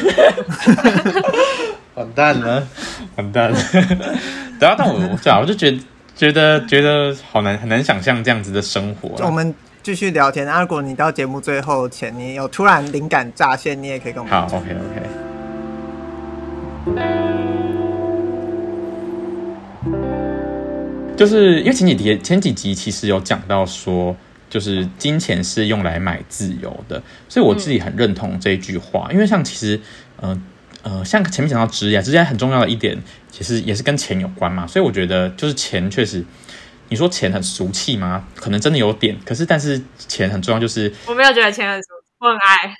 [1.94, 2.66] 完蛋了，
[3.16, 3.59] 完蛋了。
[4.59, 5.78] 对啊，但我我讲，我就觉得
[6.16, 9.11] 觉得觉得好难，很难想象这样子的生活。
[9.26, 10.46] 我们继续聊天。
[10.46, 14.46] 那如果你到节目最后前，你有突然灵感乍现，你也可以跟我们好。
[14.57, 14.74] OK
[21.22, 24.16] 就是因为前几集前几集其实有讲到说，
[24.50, 29.08] 就是金钱是用来买自由的，所以我自己很认同这一句话。
[29.12, 29.80] 因为像其实，
[30.16, 30.37] 呃
[30.82, 34.66] 呃，像前面讲到职业，职业很重要的一点，其实也是跟钱有关嘛。
[34.66, 36.24] 所以我觉得，就是钱确实，
[36.88, 38.26] 你说钱很俗气吗？
[38.35, 39.16] 可能真的有点。
[39.24, 42.02] 可是，但是钱很重要，就是我没有觉得钱很俗。
[42.22, 42.76] 我很爱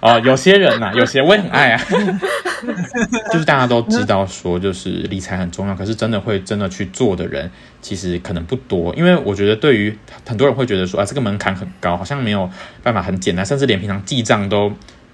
[0.00, 1.82] 哦，哦，有些人呐、啊， 有些我也很爱啊。
[3.30, 7.50] 就是大家都知道说，就是理财很重要，可是真的会真的去做的人，
[7.82, 8.94] 其实可能不多。
[8.94, 12.48] 因为我觉得，对于很多人会觉得说，啊，这个门槛很高，好像没有
[12.82, 14.72] 办法很简单，甚至连平常记账都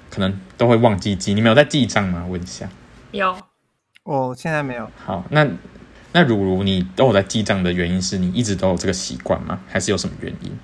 [0.09, 1.35] 可能都会忘记记。
[1.35, 2.25] 你没有在记账吗？
[2.29, 2.69] 问一下。
[3.11, 3.37] 有，
[4.05, 4.89] 我现在没有。
[5.05, 5.45] 好，那
[6.13, 9.59] 那如如你都有在记账的原因是你一直都有这个习惯吗？
[9.69, 10.57] 还是有什么原因？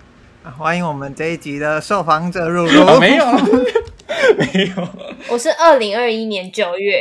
[0.51, 2.81] 欢迎我们这一集的受访者如如。
[2.83, 3.25] 哦，没有，
[4.37, 4.89] 没有。
[5.31, 7.01] 我是二零二一年九月。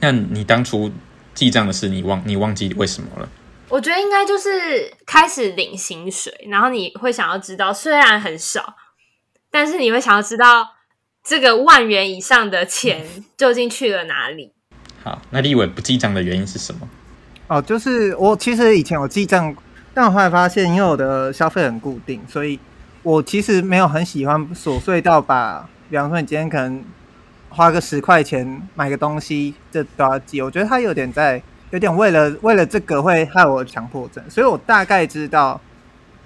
[0.00, 0.92] 那你当初
[1.32, 3.26] 记账的事，你忘你忘记为什么了？
[3.70, 8.74] 我觉得应该就是开始领薪水，然后你会想要知道，虽然很少，
[9.50, 10.68] 但是你会想要知道
[11.24, 13.06] 这个万元以上的钱
[13.38, 14.52] 究竟去了哪里。
[15.02, 16.86] 好，那立伟不记账的原因是什么？
[17.48, 19.56] 哦，就是我其实以前有记账，
[19.94, 22.60] 但我后来发现，因为我的消费很固定，所以。
[23.04, 26.82] 我其实没有很喜欢琐碎到把，比方说你今天可能
[27.50, 30.40] 花个十块钱买个东西，这都要记。
[30.40, 31.40] 我觉得他有点在，
[31.70, 35.60] 有点为了为了这个会害我强迫症，所以我大概知道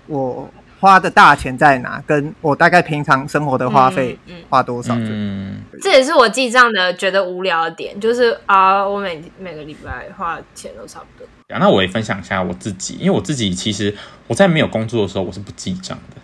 [0.06, 4.16] 我花的大钱在哪，跟我大概平常生活的花费
[4.48, 4.94] 花多少。
[4.96, 11.26] 嗯，这也是我记账的觉得无聊的点，就是啊，我每每个礼拜花的钱都差不多。
[11.58, 13.92] 那我也分享一下我自己，因为我自己其实
[14.28, 16.22] 我在没有工作的时候，我是不记账的。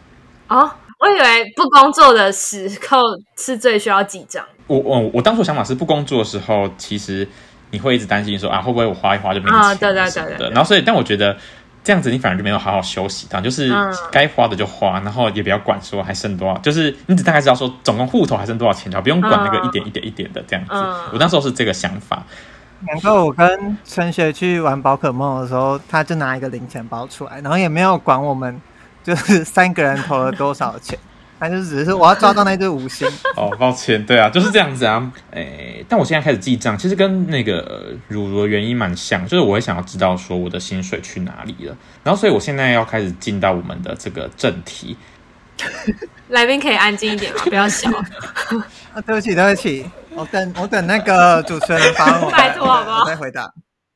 [0.48, 2.98] 哦，我以为不工作的时候
[3.36, 4.44] 是最需要记账。
[4.66, 7.28] 我我我当初想法是不工作的时候，其实
[7.70, 9.74] 你会一直担心说啊，会不会我花一花就没钱啊？
[9.74, 10.48] 对对对对，对。
[10.50, 11.36] 然后所以，但我觉得
[11.82, 13.70] 这样子你反而就没有好好休息到，就是
[14.10, 20.72] 该花的就花，然后也不要管说还剩多少，就是你只大概知道说总共户头还剩多少钱，就不用管那个一点一点一点的这样子。
[20.72, 22.22] 嗯、我那时候是这个想法。
[22.86, 28.58] 然后我跟陈雪去玩宝可梦的时候，他就拿一个零钱包出来，然后也没有管我们。
[29.04, 30.98] 就是三个人投了多少钱，
[31.38, 33.06] 那就只是我要抓到那只五星。
[33.36, 35.12] 哦，抱歉，对啊，就是这样子啊。
[35.30, 41.76] 诶、欸，但我现在开始记账，其实跟那个乳乳的原因蛮像，就是我会想要知道说我的薪水去哪里了。
[42.02, 44.96] 然后，所以我现在要开始进到我们的这个正题。
[46.30, 47.42] 来宾可以安静一点吗？
[47.44, 47.90] 不要笑。
[47.90, 53.00] 啊，对不起，对不起，我等我等那个主持人发我，拜托好不好？
[53.02, 53.52] 我再回答。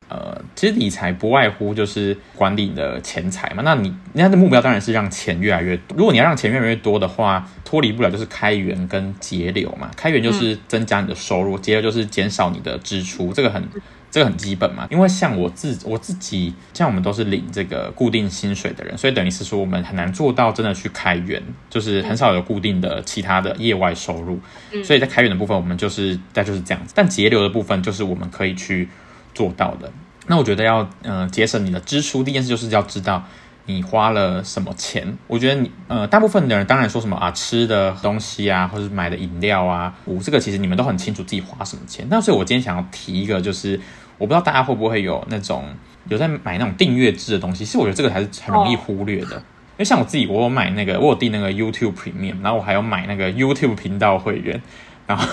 [0.08, 3.62] 呃，其实理财不外乎就是管理你的钱财嘛。
[3.62, 5.96] 那你人家的目标当然是让钱越来越多。
[5.98, 9.90] 如果你要让钱越来越多的话，脱离不了就是开源跟节流嘛。
[9.96, 13.34] 开源就是增加你的收入，节流就是减少你的支出。
[13.34, 13.62] 这个很
[14.10, 14.86] 这个很基本嘛。
[14.90, 24.40] 因为像我自我自己，像我们都是领这个固定薪水的人，所以等于是说我们很难做到真的去开源，就是很少有固定的其他的业外收入。
[24.82, 26.94] 所以在开源的部分，我们就是那就是这样子。
[26.96, 28.88] 但节流的部分，就是我们可以去。
[29.34, 29.90] 做到的，
[30.26, 33.22] 那我觉得要呃节省你的支出，第一件事就是要知道
[33.66, 35.16] 你花了什么钱。
[35.26, 42.06] 我觉得你呃大部分的人当然说什么啊吃的东西啊，或者买的饮料啊，我这个其实你们都很清楚自己花什么钱。
[42.10, 43.80] 那所以我今天想要提一个，就是
[44.18, 45.64] 我不知道大家会不会有那种
[46.08, 49.36] 有在买那种订阅制的东西，其实我觉得这个还是很容易忽略的。
[49.36, 54.60] 因为像我自己，我有买那个我有订那个 YouTube Premium，然后我还有买那个 YouTube 频道会员。
[55.08, 55.26] 然后，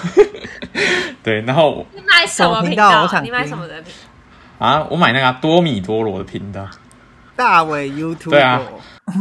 [1.22, 3.08] 对，然后你买什么频道？
[3.22, 3.92] 你买什么的频
[4.58, 4.66] 道？
[4.66, 6.66] 啊，我买那个多米多罗的频道。
[7.36, 8.30] 大伟 YouTube。
[8.30, 8.62] 对啊。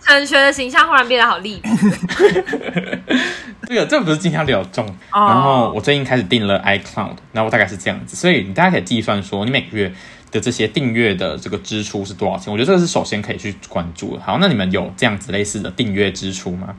[0.00, 1.68] 陈学的形象忽然变得好立体。
[3.68, 4.86] 这个这不是今天聊重。
[5.10, 5.28] Oh.
[5.28, 9.92] 然后我最近开始订了 iCloud，然后大概是这样子，所以你大家可以计算说，你每个月
[10.30, 12.50] 的这些订阅的这个支出是多少钱？
[12.50, 14.22] 我觉得这个是首先可以去关注的。
[14.22, 16.74] 好，那你们有这样子类似的订阅支出吗？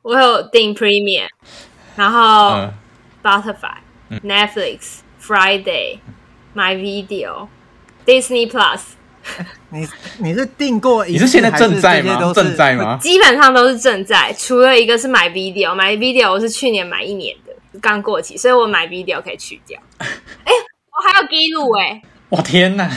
[0.00, 1.28] 我有订 Premium。
[1.96, 2.68] 然后
[3.22, 3.76] ，Spotify、
[4.08, 5.98] 嗯、Netflix、Friday、
[6.54, 7.48] My Video、
[8.06, 8.80] Disney Plus，
[9.70, 9.88] 你
[10.18, 11.12] 你是订过一？
[11.12, 12.32] 你是现在正在吗？
[12.34, 12.98] 正在吗？
[13.00, 19.80] 基本上都是正在，除了一个是 My Video，My Video 我是去年买一年的，刚过期，所以我 My Video 可以去掉。
[19.98, 20.52] 哎，
[20.90, 22.02] 我还有记录哎！
[22.28, 22.90] 我天哪！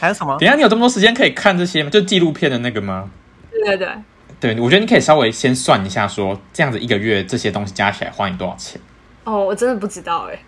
[0.00, 0.36] 还有什么？
[0.38, 1.90] 等一下你有这么多时间可以看这些吗？
[1.90, 3.10] 就纪录片的那个吗？
[3.50, 3.88] 对对对，
[4.40, 8.80] 对，我觉得你可以稍微先算一下说，说这样子一个月这些东西加起来花你多少钱？
[9.24, 10.38] 哦，我真的不知道哎，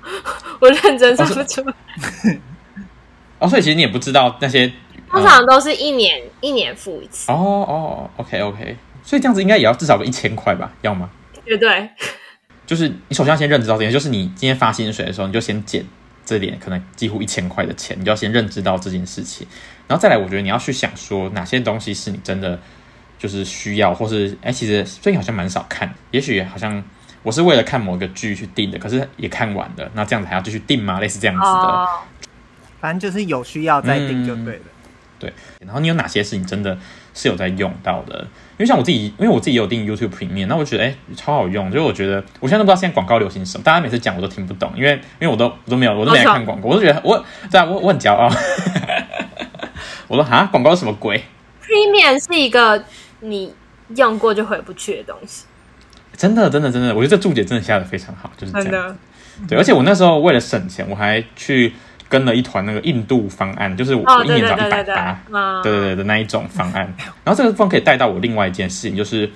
[0.60, 1.74] 我认真算不出来。
[3.38, 4.70] 哦，所以其实你也不知道那些，
[5.10, 7.32] 通常都是一年、嗯、一年付一次。
[7.32, 10.72] 哦哦，OK OK，所以这样子应该也要至少个一千块吧？
[10.82, 11.10] 要吗？
[11.44, 11.90] 对对，
[12.66, 15.84] 就是你首先要先认知到这件，就是你今天发薪水的时候，你就先减
[16.24, 19.46] 这点可能几乎一千块的钱，你就要先认知到这件事情，
[19.88, 22.58] 然后再来，我觉得你要去想说哪些东西是你真的
[23.24, 26.84] 就是需要，或是哎，其实最近好像蛮少看，也许好像。
[27.22, 31.00] 我是为了看某一个剧去订的，可是也看完了，那这样子还要继续订吗？
[31.00, 31.88] 类似这样子的，oh.
[32.78, 34.70] 反正就是有需要再订就对了、嗯。
[35.18, 36.76] 对，然后你有哪些事情真的
[37.14, 38.18] 是有在用到的？
[38.20, 48.30] 因为像我自己，因为我自己有订 YouTube Premium，那我觉得哎超好用，就是我觉得我现在都不知道现在广告流行什么，大家每次讲我都听不懂，因为因为我都我都没有我都没来看广告，我都觉得我在啊，我我很骄傲，
[50.08, 51.24] 我说啊广告是什么鬼
[51.62, 52.84] ？Premium 是一个
[53.24, 53.54] 你
[53.96, 55.44] 用过就回不去的东西。
[56.16, 58.96] 真的，真的，真的，我觉得这注解真的下的非常好，就是这样。
[59.48, 61.72] 对，而且我那时候为了省钱，我还去
[62.08, 66.94] 跟了一团那个印度方案，就是我一年找一百八，对对对的那一种方案。
[67.24, 69.28] 然后这个方可以带到我另外一件事情，就是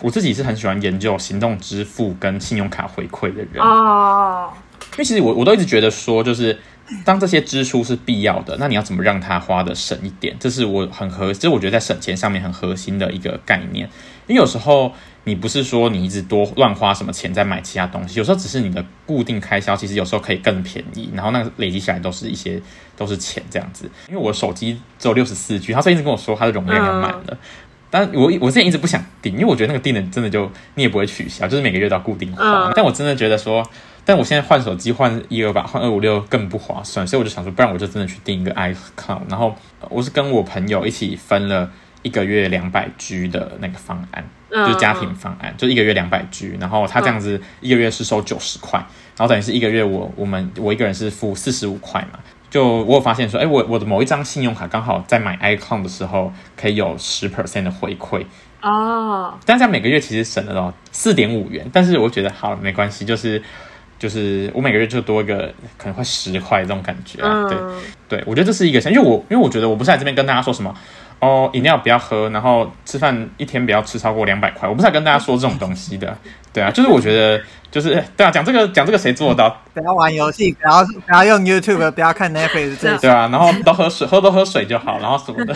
[0.00, 4.52] 我自己是很喜欢研究行动支付跟信用卡回馈的人哦。
[4.92, 6.56] 因为其实我我都一直觉得说，就是
[7.04, 10.36] 当这些支出是必要的，那你要怎么让它花的省一点？
[10.38, 13.88] 这是我很核，这是我觉得在省钱上面很核心的一个概念。
[14.26, 14.92] 因为有时候。
[15.24, 22.60] 你不是说你一直多乱花什么钱在买其他东西，有时候只是你的固定开销，其实有时候可以更便宜，然后那累积起来都是一些
[22.96, 23.88] 都是钱这样子。
[24.08, 27.38] 因为我手机只有六十四 G，他所以一直跟我说他的容量要满了，
[27.88, 32.68] 但我我之前一直不想订，因为我觉得那个定的真的就你也不会取消，就是每个月都要固定花。
[32.68, 33.64] 嗯、但我真的觉得说，
[34.04, 39.54] 但我现在换手机换一二八换二五六更不划算，所以我就想说，不然我就真的去订一个 iCloud，然后
[39.88, 41.70] 我是跟我朋友一起分了
[42.02, 44.24] 一个月两百 G 的那个方案。
[44.54, 48.78] 就是家庭方案，就一个月两百 G，然后他这样子一个月是收九十块，
[49.16, 52.18] 然后等于是一个月我我们我一个人是付四十五块嘛。
[52.50, 58.26] 就我有发现说，哎，我我的某一张信用卡刚好在买 iCloud 的时候可以有十 percent 的回馈
[58.62, 63.42] 哦，但这样每个月其实省了到四点五元，但是我觉得好没关系，就是
[63.98, 67.58] 就是我每个月就多一个可能快十块这种感觉啊，对
[68.08, 70.74] 对，我觉得这是一个，因为我因为我觉得我不是在这边跟大家说什么。
[71.18, 74.68] 哦，饮料不要喝，然后吃饭一天不要吃超过两百块。
[74.68, 76.18] 我不是在跟大家说这种东西的，
[76.52, 77.40] 对啊，就是我觉得，
[77.70, 79.56] 就是对啊，讲这个讲这个谁做得到？
[79.72, 85.54] 不要玩游戏，不要不要用 YouTube，不要看 Netflix，这对啊，然后多喝水，喝多喝水就好，然后什么的，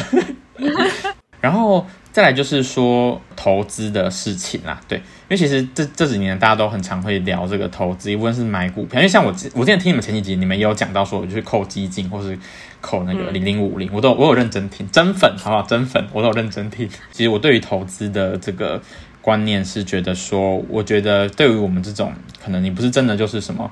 [1.42, 1.84] 然后。
[2.16, 12.38] 再来就是说投资的事情啦，对，因为其实这这几年大家都很常会聊这个投资，无论是买股票，因为像我我之前听你们前几集，你们也有讲到说，就是扣基金或是
[12.80, 15.62] 扣那个零零五零，我都我有认真听，真粉好不好？
[15.64, 16.88] 真粉我都有认真听。
[17.12, 18.80] 其实我对于投资的这个
[19.20, 23.70] 观念是觉得说，我觉得对于我们这种可能你不是真的就是什么。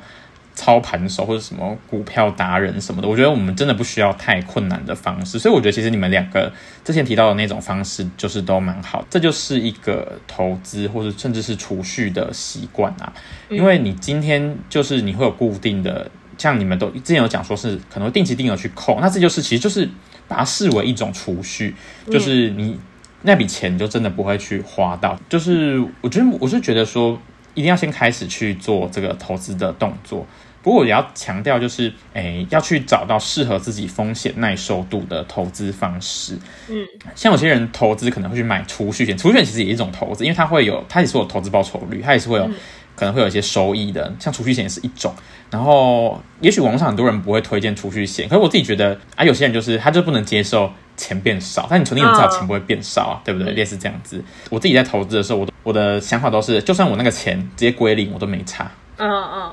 [0.55, 6.53] 操盘手或者什么股票达人什么的，我觉得我们真的不需要太困难的方式，所以我觉得其实你们两个
[6.85, 13.13] 之前提到的那种方式就是都蛮好，这就是一个投资或者甚至是储蓄的习惯啊。
[13.51, 19.89] 因为你今天就是你会有固定的，像你们都之前有讲说是可能会定期定额去扣，那这就是其实就是
[20.29, 21.75] 把它视为一种储蓄，
[22.09, 22.79] 就是你
[23.23, 25.19] 那笔钱就真的不会去花到。
[25.29, 27.19] 就是我觉得我是觉得说
[27.55, 30.27] 一定要先开始去做这个投资的动作。
[30.63, 36.39] 不过我也要强调，就是诶，要去找到适合自己风险耐受度的投资方式。
[36.71, 42.49] 嗯，像有些人投资可能会去买储蓄险，储蓄险其实也是一种投资，因为它会有，它也是有投资报酬率，它也是会有，
[42.97, 44.13] 可能会有一些收益的。
[44.19, 45.15] 像储蓄险也是一种。
[45.51, 53.53] 然后，也许网络上很多人不会推荐储蓄险，可是我自己觉得啊，有些人就是他就不能接受钱变少，但你存定存至少钱不会变少啊，对不对？
[53.53, 54.23] 类似这样子。
[54.51, 58.71] 我自己在投资的时候，我我的想法都是，就算我那个钱直接归零，我都没差。
[58.97, 59.53] 嗯嗯。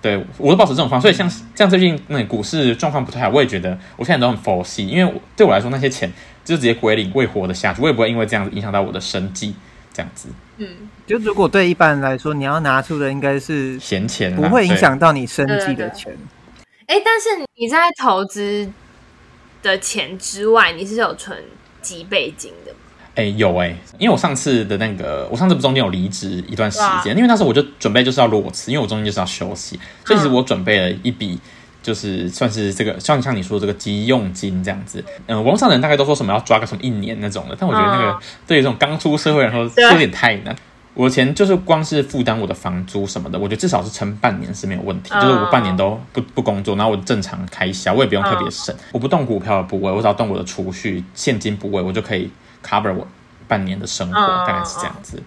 [0.00, 6.10] 对，我都保持这种方式，所以像像最近那股市状况不太好，我也觉得我现在都很佛系，因为对我来说那些钱
[6.44, 9.54] 就直接归零，我也活得下去，我也不会因为这样子影响到我的生计，
[9.92, 10.28] 这样子。
[10.56, 10.66] 嗯，
[11.06, 16.16] 就如果对一般人来说，你要拿出的应该是闲钱，不会影响到你生计的钱。
[16.86, 18.68] 哎，但是你在投资
[19.62, 21.38] 的钱之外，你是有存
[21.82, 22.72] 几倍金的？
[23.16, 31.38] 哎、欸，有哎、欸，因为我上次的那个，我上次不中间有离职一段时间，因为那时候我就准备就是要裸辞，因为我中间就是要休息，所以其实我准备了一笔，
[31.82, 35.04] 就是算是这个像像你说的这个急用金这样子。
[35.26, 40.56] 嗯、呃，网上人大概都说什么要抓个什么一年那种的，但我觉得那个对于这种刚出社会来说是有点太难。
[40.94, 45.12] 我的钱就是光是负担我的房租什么的，我觉得至少是撑半年是没有问题。
[45.14, 52.30] 就是我半年都不不工作，然后我正常开销，我也不用特别省，我不动股票的部位，我只要动我的储蓄现金部位，我就可以
[52.64, 53.04] cover 我
[53.48, 54.14] 半年的生活，
[54.46, 55.20] 大概是这样子。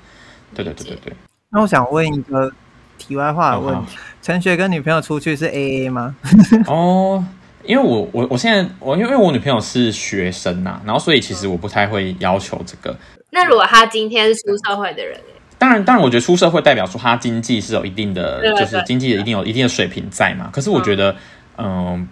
[0.56, 1.14] 对对对对对。
[1.50, 2.50] 那我想问一个
[2.98, 6.16] 题外话的问题：陈学跟女朋友出去是 A A 吗？
[6.68, 7.22] 哦，
[7.66, 12.96] 因为我我我现在我因为我女朋友是学生呐、啊，然后所以其实我不太会要求这个。
[13.32, 15.20] 那如果她今天是出社会的人？
[15.60, 20.50] 当然，当然，我觉得出社会代表说他经济是有一定的，就是经济的一定有一定的水平在嘛。
[20.54, 21.16] 可是我觉得，
[21.58, 22.08] 嗯，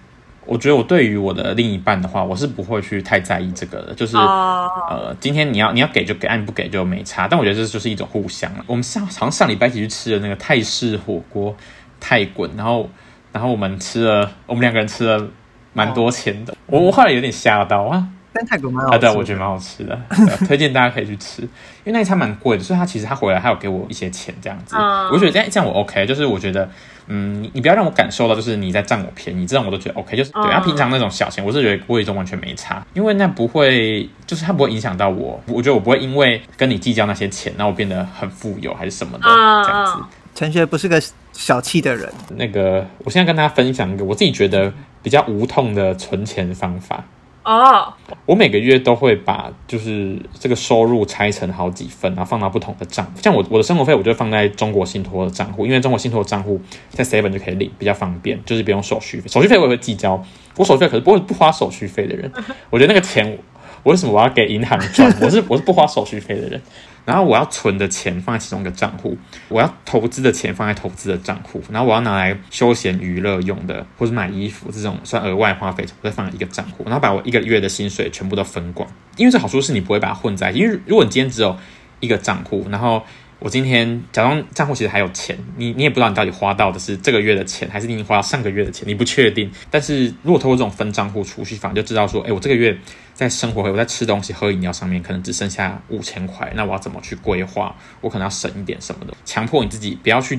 [0.46, 3.94] 我觉得我对于我的另一半的话，我是不会去太在意这个的。
[3.94, 7.28] 就是呃，今天你要你要给就给，按不给就没差。
[7.28, 8.52] 但我觉得这就是一种互相。
[8.66, 11.56] 我们上好像上礼拜一起去吃的那个泰式火锅
[12.00, 12.90] 泰滚，然后
[13.32, 15.28] 然后我们吃了，我们两个人吃了
[15.74, 16.56] 蛮多钱的。
[16.66, 18.08] 我我后来有点吓到啊。
[18.36, 19.98] 但泰国蛮好吃的，啊，对，我觉得蛮好吃的，
[20.46, 26.70] 推荐大家可以去吃，因为那一餐蛮贵的，所以他其实他回来还有给我一些钱这样子，嗯、我觉得这样这样我 OK，就是我觉得，
[27.08, 39.94] 嗯，你你不要让我感受到就是你在占我便宜，这样我都觉得 OK，就是、嗯、对，他平常那种小钱，我是觉得我已经完全没差，因为那不会，就是他不会影响到我，我觉得我不会因为跟你计较那些钱，让我变得很富有还是什么的这样子。
[40.34, 47.02] 陈学不是个小气的人，那个我现在跟大家分享一个我自己觉得比较无痛的存钱方法。
[47.46, 47.94] 哦
[48.26, 53.06] 我每个月都会把就是这个收入拆成好几份，然后放到不同的账。
[53.22, 59.28] 像我我的生活费，我就放在中国信托的账户，因为中国信托的账户在 Seven 就可以领，比较方便，就是不用手续费。
[59.28, 60.22] 手续费我也会计交，
[60.58, 62.32] 我手续费可是不会不花手续费的人。
[62.72, 63.38] 我觉得那个钱，
[63.84, 65.16] 我为什么我要给银行赚？
[65.22, 66.60] 我是我是不花手续费的人。
[67.06, 78.90] 然后我要存的钱放在其中一个账户，我要投资的钱放在投资的账户，然后我要拿来休闲娱乐用的，或者买衣服这种算额外花费，我再放在一个账户，然后把我一个月的薪水全部都分光。
[79.18, 81.56] 因为这好处是你不会把它混在，因为如果你今天只有
[82.00, 83.04] 一个账户，然后
[83.46, 89.52] 我今天假装账户其实还有钱，你你也不知道你到底花到的是这个月的钱，还是你已经花到上个月的钱，你不确定。
[89.70, 92.76] 但是如果透过这种分账户储蓄法，就知道说，哎，我这个月。
[93.14, 97.74] 在生活费，我在吃东西、喝饮料上面，可能只剩下五千块，那我要怎么去规划？
[98.02, 100.38] 我可能要省一点什么的，强迫你自己不要去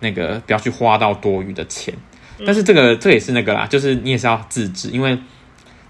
[0.00, 1.94] 那个，不要去花到多余的钱。
[2.44, 5.18] 但是这个这也是那个啦，就是你也是要自制，因为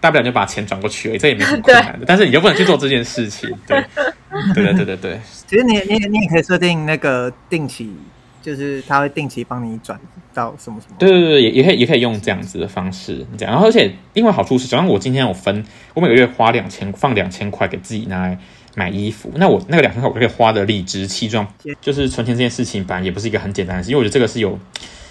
[0.00, 2.04] 大不了就把钱转过去而已，这也没什么困难的。
[2.06, 3.84] 但是你就不能去做这件事情，对，
[4.54, 5.20] 对对对对对。
[5.48, 7.90] 其实你你你也可以设定那个定期。
[8.40, 9.98] 就是他会定期帮你转
[10.32, 18.38] 到什么什么，对对对，也也可以也可以用这样子的方式这样，然后而且另外好处是，假如我今天我分，我每个月花两千，放两千块给自己拿来
[18.74, 21.46] 买衣服，那我那个两千块我就可以花的理直气壮。
[21.80, 24.56] 就是存钱这件事情，本来也不是一个很简单的事，因为我觉得这个是有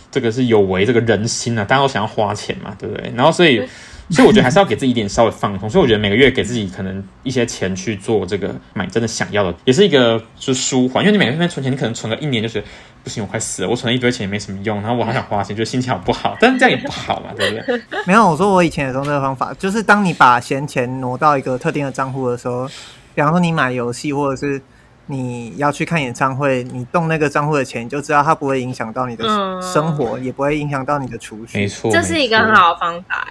[0.09, 3.11] 这个是有违这个人心啊，大家都想要花钱嘛，对不对？
[3.15, 3.61] 然后所以。
[4.09, 11.03] 所以我觉得还是要给自己一点稍微放松，所以我觉得每个月给自己可能一些钱去做这个买真的想要的，也是一个就是舒缓。
[11.03, 12.63] 因为你每个月存钱，你可能存个一年就是
[13.03, 16.37] 不行，我快死了，我存了一堆钱也没什么用，然后我还想花钱，就心情好不好？
[16.39, 17.81] 但是这样也不好嘛，对不对？
[18.07, 22.65] 没有，我说我以前也用这个方法，就是当你把闲钱挪到一个特定的账户的时候，
[23.13, 24.61] 比方说你买游戏或者是
[25.07, 29.25] 你要去看演唱会，你动那个账户的钱，你就知道它不会影响到你的
[29.61, 31.57] 生活，嗯、也不会影响到你的储蓄。
[31.57, 33.27] 没错，这是一个很好的方法。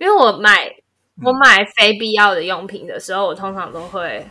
[0.00, 0.52] 因为我买
[1.22, 4.26] 我买非必要的用品的时候，我通常都会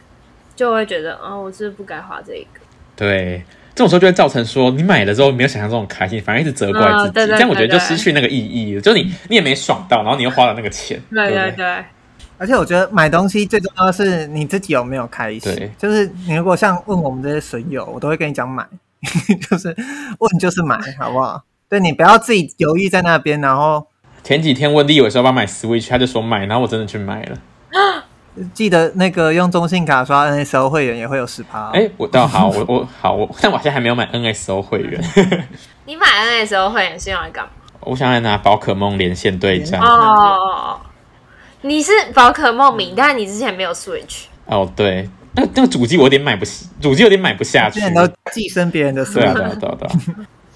[0.56, 2.60] 就会觉得啊、哦，我是不，是不该花这个。
[2.96, 3.44] 对，
[3.76, 8.82] 这种时候就会造成说，你买了之后没有想象中开心，反而一直责怪自己，嗯、对对对对，这样我觉得就失去那个意义了。
[8.82, 11.00] 就是你你也没爽到，然后你又花了那个钱。
[11.12, 11.86] 对对对，对。
[12.40, 15.72] 而且我觉得买东西最重要的是你自己有没有开心。
[15.78, 18.66] 就是你如果像问我们这些损友，我都会跟你讲买，
[19.52, 19.76] 就是
[20.18, 21.44] 问就是买，好不好？
[21.70, 23.86] 对，你不要自己犹豫在那边，然后。
[24.24, 27.38] 前几天问立伟说要不要买 Switch，他就说买，然后我真的去买了。
[28.54, 31.72] 记得那个用中信卡刷 NSO 会员也会有十趴。
[31.72, 35.02] 哎、欸，我倒好，我我好，我但我现在还没有买 NSO 会员。
[35.86, 37.50] 你买 NSO 会员是用来干嘛？
[37.82, 39.82] 我想来拿宝可梦连线对战。
[39.82, 40.80] 哦，
[41.62, 44.26] 你是宝可梦迷，但你之前没有 Switch。
[44.46, 47.82] 哦，对，那那个主机我有点买不起，主机有点买不下去。
[47.94, 49.16] 都寄生别人的 Switch。
[49.16, 49.96] 对啊，对啊，对啊。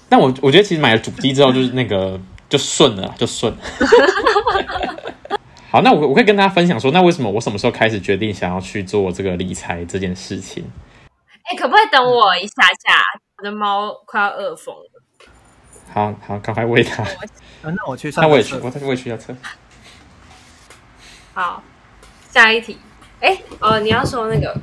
[0.08, 2.18] 但我我觉得其实买了主机之后，就是那个。
[2.54, 3.52] 就顺了，就顺。
[5.72, 10.64] 好，那我我可以跟大家分享说，那为什么我什么时候开始决定想要去做这个理财这件事情？
[11.42, 13.02] 哎、欸，可不可以等我一下下？
[13.38, 14.82] 我的猫快要饿疯了。
[15.92, 17.04] 好好，赶快喂它。
[17.62, 18.22] 那我去上。
[18.22, 19.36] 那我也去，我我也去下车。
[21.32, 21.60] 好，
[22.30, 22.78] 下一题。
[23.18, 24.56] 哎、欸，呃，你要说那个，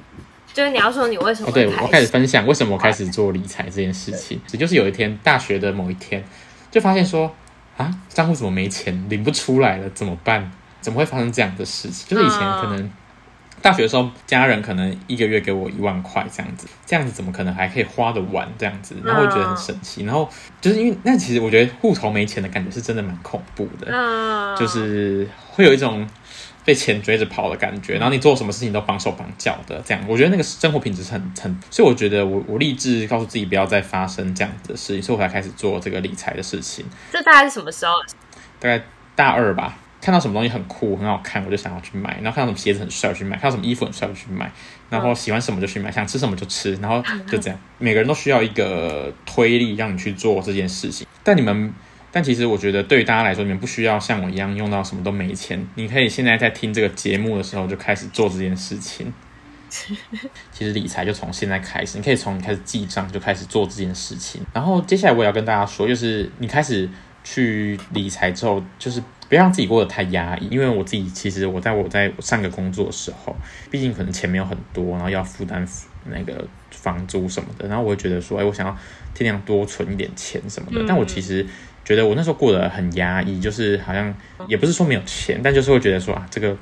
[0.53, 1.51] 就是你要说你为什么、哦？
[1.51, 4.39] 对，我开始分享为什么我开始做理财这件事情。
[4.53, 6.23] 也就是有一天大学的某一天，
[6.71, 7.35] 就发现说。
[7.81, 9.89] 啊，账户怎么没钱，领不出来了？
[9.91, 10.51] 怎么办？
[10.79, 12.07] 怎么会发生这样的事情？
[12.07, 12.91] 就是以前可能
[13.61, 18.95] 大学的时候，家人可能一个月给我一万块这样子，这样子怎么可能还可以花得完这样子？
[19.03, 20.03] 然后我觉得很神奇。
[20.05, 20.27] 然后
[20.59, 26.07] 就是因为那其实我觉得户头没钱的感觉是真的蛮恐怖的，就是会有一种
[26.63, 27.95] 被钱追着跑的感觉。
[27.95, 31.59] 然后你做什么事情都绑手绑脚的这样，我觉得那个生活品质是很很。
[31.69, 36.85] 所以我觉得我我立志告诉自己不要再发生这样子的事情，所以我才开始做这个理财的事情。
[37.11, 37.93] 这大概是什么时候？
[38.59, 38.83] 大概
[39.15, 39.77] 大二吧。
[40.03, 42.19] 看到什么东西很酷很好看，我就想要去买。
[42.23, 44.51] 然后看到什么鞋子很帅，我去买；看到什么衣服很帅，我去买。
[44.89, 46.73] 然后喜欢什么就去买，想吃什么就吃。
[46.77, 51.05] 然后就 这样，每个人都需要一个推力让你去做这件事情。
[51.23, 51.71] 但你们，
[52.11, 55.65] 但其实我觉得对于大家来说，你们不需要像我一样用到什么都没钱。
[55.75, 59.13] 你可以现在在听这个节目的时候就开始做这件事情。
[60.51, 64.41] 其实理财就从现在开始，你可以从你开始记账就开始做这件事情。
[64.53, 66.89] 然后接下来我也要跟大家说，就是你开始
[67.23, 69.01] 去理财之后，就是。
[69.29, 73.33] 不要让自己过得太压抑，因为我自己其实我在我在上个工作的时候，
[73.69, 75.65] 毕竟可能钱没有很多，然后要负担
[76.03, 78.77] 那个房租什么的，然后我会觉得说，哎，我想要
[79.13, 80.83] 尽量多存一点钱什么的。
[80.85, 81.47] 但我其实
[81.83, 84.13] 觉得我那时候过得很压抑，就是好像
[84.47, 86.55] 也不是说没有钱，但就是会觉得说啊，这个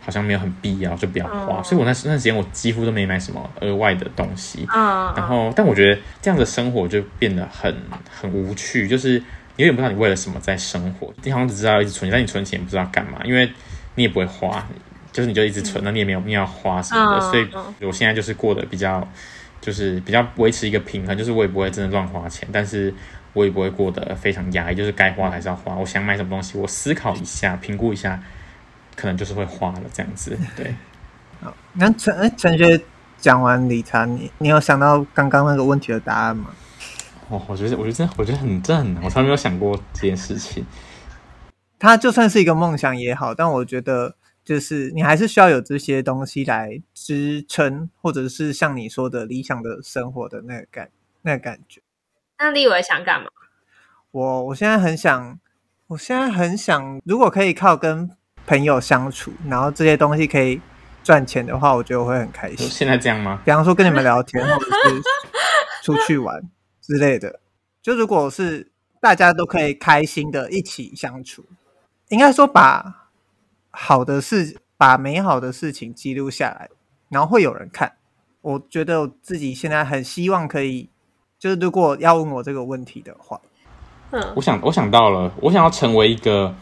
[0.00, 1.62] 好像没有很必要，就不要花。
[1.62, 4.66] 所以我那那段时间我几乎都没买什么额外的东西。
[4.72, 7.74] 然后，但我觉得这样的生活就变得很
[8.10, 9.22] 很无趣，就是。
[9.58, 13.50] 你有点不知道你为了什么在生活，你好像只知道一直存钱，但你存钱不知道干嘛，因为
[13.94, 14.62] 你也不会花，
[15.10, 17.48] 就是你就一直存，那你也没有必要花什么的，所以
[17.86, 19.08] 我现在就是过得比较，
[19.58, 22.92] 就是比较维持一个平衡，就是我也不会真的乱花钱，但是
[23.36, 25.74] 我也不会过得非常压抑，就是该花还是要花。
[25.76, 28.18] 我想买什么东西，我思考一下，评估一下，
[28.96, 30.38] 可能就是会花了这样子。
[30.56, 30.74] 对，
[31.42, 32.80] 好，那陈哎陈学
[33.18, 36.50] 讲完理财，你你有想到刚刚那个问题的答案吗？
[37.28, 40.64] 哦，我觉得，我觉得真，我觉得很，真的很难，我从来没有想过这件事情。
[41.78, 50.88] 它就算是一个梦想也好，但我觉得，就是你还是需要有这些东西来支撑，或者是像你说的理想的生活的那个感，
[51.20, 51.82] 那个感觉。
[52.38, 53.28] 那立伟想干嘛？
[54.10, 55.38] 我我现在很想，
[55.88, 58.10] 我现在很想，如果可以靠跟
[58.46, 60.60] 朋友相处，然后这些东西可以
[61.02, 62.68] 赚钱的话，我觉得我会很开心。
[62.68, 63.40] 现在这样吗？
[63.44, 65.02] 比方说跟你们聊天，或者是
[65.82, 66.42] 出去玩。
[66.80, 67.40] 之类的，
[67.82, 68.70] 就如果是
[69.00, 71.44] 大家都可以开心的一起相处，
[72.10, 73.10] 应该说把
[73.70, 76.68] 好的事、把美好的事情记录下来，
[77.08, 77.96] 然后会有人看。
[78.40, 80.88] 我觉得我自己现在很希望可以，
[81.46, 83.40] 就是如果要问我这个问题的话，
[84.10, 86.52] 嗯，我想我想到了，我想要成为一个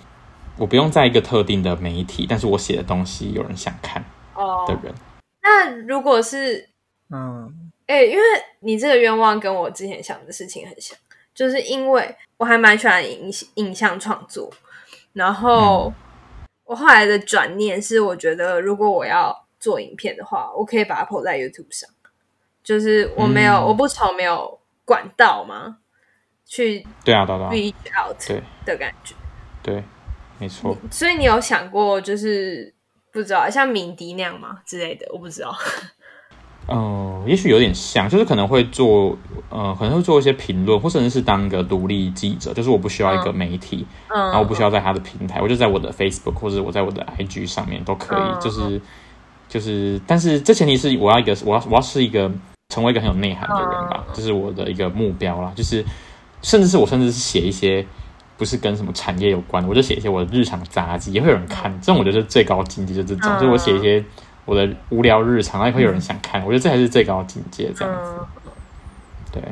[0.58, 4.04] 我不用在一个特定的媒体，但是我写的东西有人想看
[4.68, 4.92] 的人。
[4.92, 4.96] 哦，
[5.42, 6.68] 那如果是
[7.08, 7.70] 嗯。
[7.86, 8.22] 哎、欸，因为
[8.60, 10.96] 你这个愿望跟我之前想的事情很像，
[11.34, 14.50] 就是因为我还蛮喜欢影影像创作，
[15.12, 15.92] 然后
[16.64, 21.86] 我后来的转念是，我觉得如果我要做影片的话，我可以把它 po 在 YouTube 上，
[22.62, 25.78] 就是我没有，嗯、我不愁没有管道吗，
[26.46, 28.16] 去对啊，对啊，reach out
[28.64, 29.14] 的感觉，
[29.62, 29.84] 对，对，
[30.38, 30.76] 没错。
[30.90, 32.74] 所以你有想过，就是
[33.12, 35.06] 不知道像敏迪那样吗之类的？
[35.12, 35.56] 我不知道。
[36.68, 39.16] 嗯， 也许有点像，就是可能会做，
[39.50, 48.80] 呃，可能会做一些评论，或甚至是当一个独立记者，就是我不需要一个媒体，嗯，然后我不需要在他的平台，嗯，我就在我的 Facebook 或者我在我的 IG 上面都可以，嗯，就是
[49.48, 52.30] 就是，但是这前提是我要一个，我要我要是一个
[52.68, 55.84] 成为一个很有内涵的人吧，这，嗯，是我的一个目标啦，就是
[56.42, 57.86] 甚至是我甚至是写一些
[58.36, 64.04] 不是跟什么产业有关的，我就写一些我的日常杂记，也会有人看，这种我觉得是最高境界，就这种，嗯，就是我写一些。
[64.46, 66.44] 我的无聊日常，也会有人想看，嗯。
[66.44, 68.12] 我觉得这才是最高境界，这样子。
[68.18, 68.52] 嗯、
[69.32, 69.42] 对，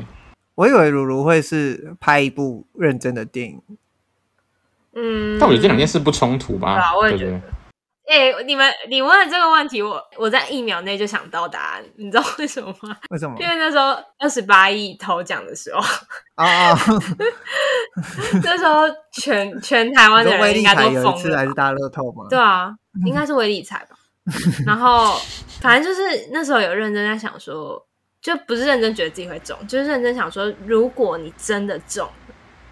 [0.54, 3.58] 我以为如如会是拍一部认真的电影。
[4.94, 6.72] 嗯，但我觉得这两件事不冲突吧？
[6.72, 7.40] 啊，我也觉得。
[8.08, 12.96] 哎、欸，你们，你问了这个问题，我我在一秒内就想到答案，你知道为什么吗？
[13.10, 13.36] 为什么？
[13.40, 15.80] 因为那时候二十八亿头奖的时候
[16.34, 16.76] 啊，
[18.42, 18.82] 那时候
[19.12, 21.36] 全全台湾的人应该都疯了。
[21.38, 22.26] 还是大乐透吗？
[22.28, 22.74] 对啊，
[23.06, 23.96] 应该是微理财吧。
[24.66, 25.16] 然后，
[25.60, 27.84] 反正就是那时候有认真在想说，
[28.20, 32.08] 就不是认真觉得自己会中，就是认真想说，如果你真的中，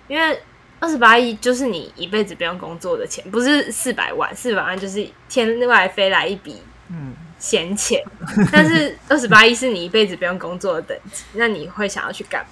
[0.07, 0.41] 因为
[0.81, 8.03] 二十八亿就是你一辈子不用工作的钱，不是四百万，四百万就是天外飞来一笔嗯闲钱，
[8.51, 12.49] 但是二十八亿是你一辈子不用工作的等级，那你会想要去干嘛？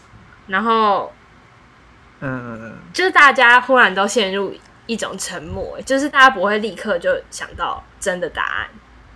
[0.47, 1.13] 然后，
[2.21, 4.55] 嗯，就是大家忽然都陷入
[4.87, 8.69] 一种沉默，就是大家不会立刻就想到真的答案。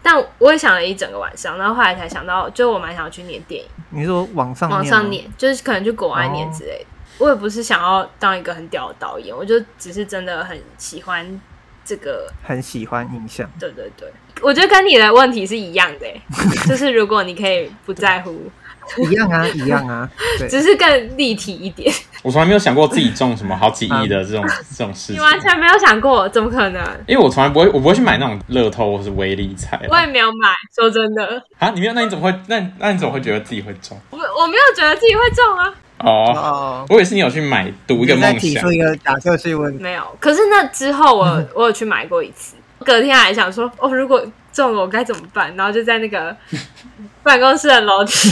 [0.03, 3.69] 但我也想了一整个晚上，然后后来才想到，就我蛮想要去念电影。
[3.91, 6.87] 你说网上网上念，就是可能去国外念之类的。
[7.23, 7.29] Oh.
[7.29, 11.41] 我也不是想要当一个很屌的导演，我就只是真的很喜欢
[11.85, 13.49] 这个很喜欢印象。
[13.61, 14.13] 对对对，
[14.43, 16.07] 我觉得跟你的问题是一样的，
[16.69, 18.51] 就是如果你可以不在乎。
[18.99, 20.11] 一样啊，一样啊，
[20.41, 21.91] 对，只是更立体一点。
[22.21, 24.45] 我从来没有想过自己中什么好几亿的这种
[24.77, 25.15] 这种事情。
[25.15, 26.83] 你完全没有想过，怎么可能？
[27.07, 29.81] 因为我从来不会，我不会去买那种乐透或是威力彩。
[29.89, 31.41] 我也没有买，说真的。
[31.61, 31.93] 啊，你没有？
[31.93, 32.37] 那你怎么会？
[32.49, 33.97] 那那你怎么会觉得自己会中？
[34.11, 35.73] 我我没有觉得自己会中啊。
[36.03, 38.39] 哦，我以为是你有去买赌一个梦想。
[38.39, 39.83] 提出一个假设性问题。
[39.83, 41.25] 没有，可是那之后我
[41.55, 45.55] 我有去买过一次，隔天还想说，哦，如果中了我该怎么办？
[45.57, 46.37] 然后就在那个
[47.23, 48.31] 办公室的楼梯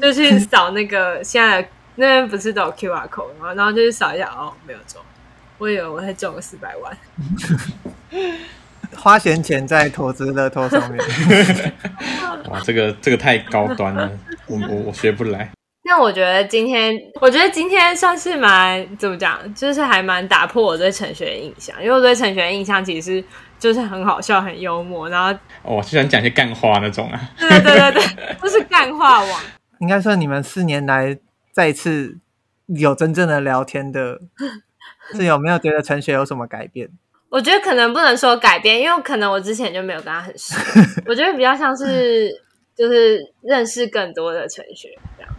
[0.00, 3.54] 就去扫那个现在的那边不是都有 QR code 吗？
[3.54, 5.00] 然后就去扫一下，哦，没有中。
[5.58, 6.98] 我以为我会中个四百万，
[8.96, 11.02] 花闲钱在投资乐透上面。
[12.50, 14.10] 哇，这个这个太高端了，
[14.46, 15.48] 我我我学不来。
[15.96, 23.24] 那我觉得今天，我觉得今天算是蛮怎么讲，就是还蛮打破我对陈学的印象，因为我对陈学的印象其实是
[23.60, 29.40] 就是很好笑、很幽默，然后哦，就想讲一些干话那种啊，对对对对， 都是干话王。
[29.78, 31.16] 应该算你们四年来
[31.52, 32.18] 再次
[32.66, 34.18] 有真正的聊天的，
[35.14, 36.88] 是有没有觉得陈学有什么改变？
[37.30, 40.56] 我觉得可能不能说改变，因为可能我之前就没有跟他很熟，
[41.06, 42.42] 我觉得比较像是。
[42.76, 44.88] 就是认识更多的陈学。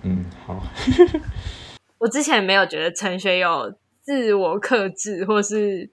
[0.05, 0.61] 嗯，好。
[1.97, 5.89] 我之前没有觉得陈学有自我克制，或是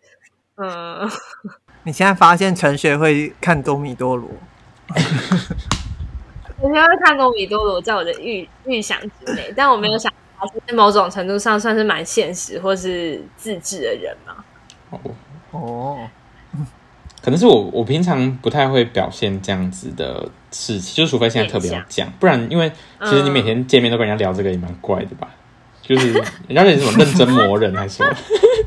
[0.56, 1.10] 嗯。
[1.84, 4.28] 你现在发现陈学会看多米多罗？
[6.60, 14.44] 我现在会看多米多罗，在我的预预想之内，但我没有想他是某种程度上算是蛮现实或是自制的人嘛。
[14.90, 15.00] 哦
[15.52, 16.08] 哦。
[17.22, 22.70] 可能是我，我平常不太会表现这样子的事情，就除非现在特别要讲，不然因为
[23.04, 25.28] 其实你每天见面都跟人家聊这个也蛮怪的吧？
[25.30, 25.36] 嗯、
[25.82, 26.12] 就是
[26.48, 28.16] 人家是什么认真磨人还是什么？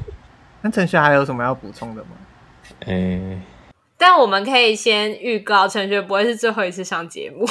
[0.61, 2.09] 那陈学还有什么要补充的吗？
[2.87, 3.39] 诶、欸，
[3.97, 7.45] 但我们可以先预告，陈学不会是最后一次上节目，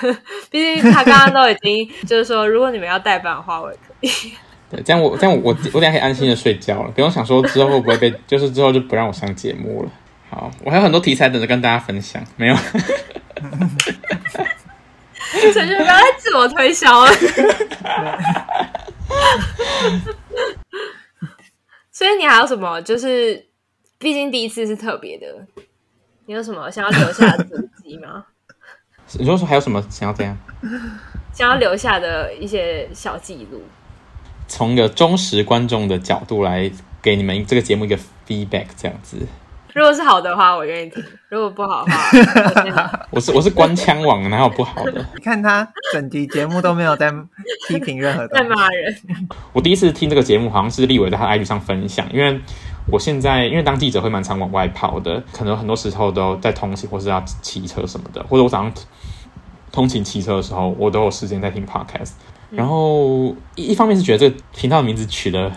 [0.50, 4.32] 毕竟他刚刚都已经就是说，如果你们要代班的话，我也可以。
[4.70, 9.90] 对，这样我这样我我等下可以安心的睡觉了，不用想说之后会不会被，就是之后就不让我上节目了。
[10.30, 12.24] 好，我还有很多题材等着跟大家分享。
[12.36, 12.56] 没有，
[15.52, 17.10] 陈学不要再自我推销了。
[21.90, 22.80] 所以你还有什么？
[22.80, 23.44] 就是
[23.98, 25.26] 毕竟第一次是特别的，
[26.26, 28.24] 你有什么想要留下的足迹吗？
[29.18, 30.38] 你说说还有什么想要这样？
[31.34, 33.62] 想要留下的一些小记录，
[34.46, 36.70] 从一个忠实观众的角度来
[37.02, 39.26] 给你们这个节目一个 feedback，这样子。
[39.74, 41.92] 如果是好的话，我愿意听；如果不好的
[42.72, 44.92] 话， 我是我是官腔王，哪有不好的？
[45.14, 47.12] 你看他整集节目都没有在
[47.68, 49.28] 批评任何，在骂人。
[49.52, 52.40] 我第一次听这个节目，好像是立伟在他 IG 上分享，因为
[52.90, 58.72] 我现在因为当记者会蛮常往外跑的，可能很多时候都在通勤或是要骑车什么的，或者我早上
[59.70, 62.12] 通勤骑车的时候，我都有时间在听 Podcast。
[62.50, 65.52] 然后一一方面是觉得这个频道的名字取得。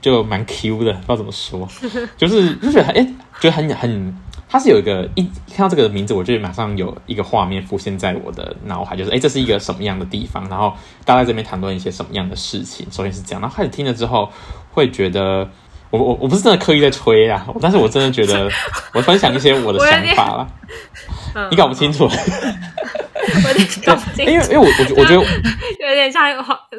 [0.00, 1.68] 就蛮 Q 的，不知道怎么说，
[2.16, 3.14] 就是就是哎、欸，
[3.44, 4.16] 就很很，
[4.48, 5.22] 它是有一个一
[5.54, 10.48] 看到这个名字，我就马上有一个画面浮现在我的脑海，就是哎、这是一个什么样的地方？
[10.48, 10.72] 然后
[11.04, 12.86] 大家在这边谈论一些什么样的事情？
[12.90, 14.32] 首先是这样，然后开始听了之后，
[14.72, 15.46] 会觉得
[15.96, 18.50] 我我我不是真的刻意在吹啊，但是我真的觉得
[18.92, 20.48] 我分享一些我的想法啦，
[21.50, 22.08] 你搞不清楚。
[24.16, 25.16] 对，因为因为我我我觉得
[25.88, 26.22] 有点像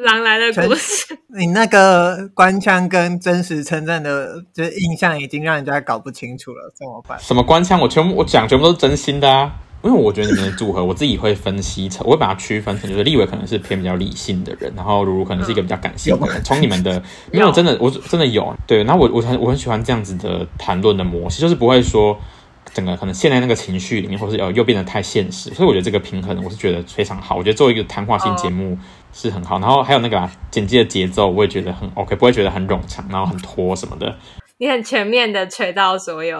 [0.04, 1.18] 狼来的故事。
[1.36, 7.18] 你那个官腔跟真实称赞的，就是印象已经让人家搞不清楚了，怎么办？
[7.18, 7.80] 什么官腔？
[7.80, 9.50] 我全部我讲全部都是真心的啊！
[9.82, 16.42] 因为我觉得你们的组合，我自己会分析成，我会把它区分成，就是立伟可能是偏比较理性的人，然后如如可能是一个比较感性的人。
[16.42, 17.02] 从你们的，
[17.32, 22.18] 没 有真的我真的有对，然后我我很我很喜欢这样子的谈论的模式，就是不会说。
[22.74, 27.36] 整个可能陷在那个情绪里面，或是呃又变得太现实，所以我觉得这个平衡我是觉得非常好。
[27.36, 28.76] 我觉得作为一个谈话性节目
[29.14, 29.54] 是很好。
[29.54, 29.64] Oh.
[29.64, 34.14] 然后还有那个、啊、剪辑的节奏，我也觉得很 OK，不会觉得很冗长，然后很拖什么的。
[34.58, 36.38] 你很全面的锤到所有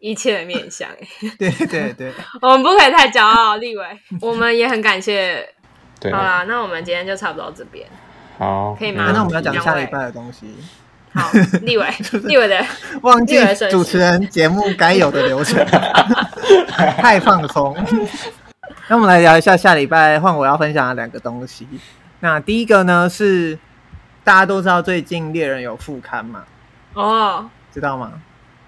[0.00, 0.88] 一切的面向，
[1.38, 3.84] 对对对， 我们不可以太骄傲，立伟。
[4.20, 5.46] 我们也很感谢。
[6.00, 7.86] 对，好啦，那我们今天就差不多到这边。
[8.38, 9.04] 好，可以吗？
[9.04, 10.46] 啊、那我们要讲下礼拜的东西。
[11.12, 11.28] 好，
[11.62, 11.86] 立伟，
[12.24, 12.64] 立伟的
[13.02, 13.36] 忘记
[13.70, 15.62] 主持人节目该有的流程，
[16.96, 17.76] 太放松。
[18.88, 21.66] 那我们来聊一下下礼拜换我要分享的两个东西。
[22.20, 23.58] 那第一个呢是
[24.22, 26.44] 大家都知道最近猎人有复刊嘛？
[26.94, 28.12] 哦，知道吗？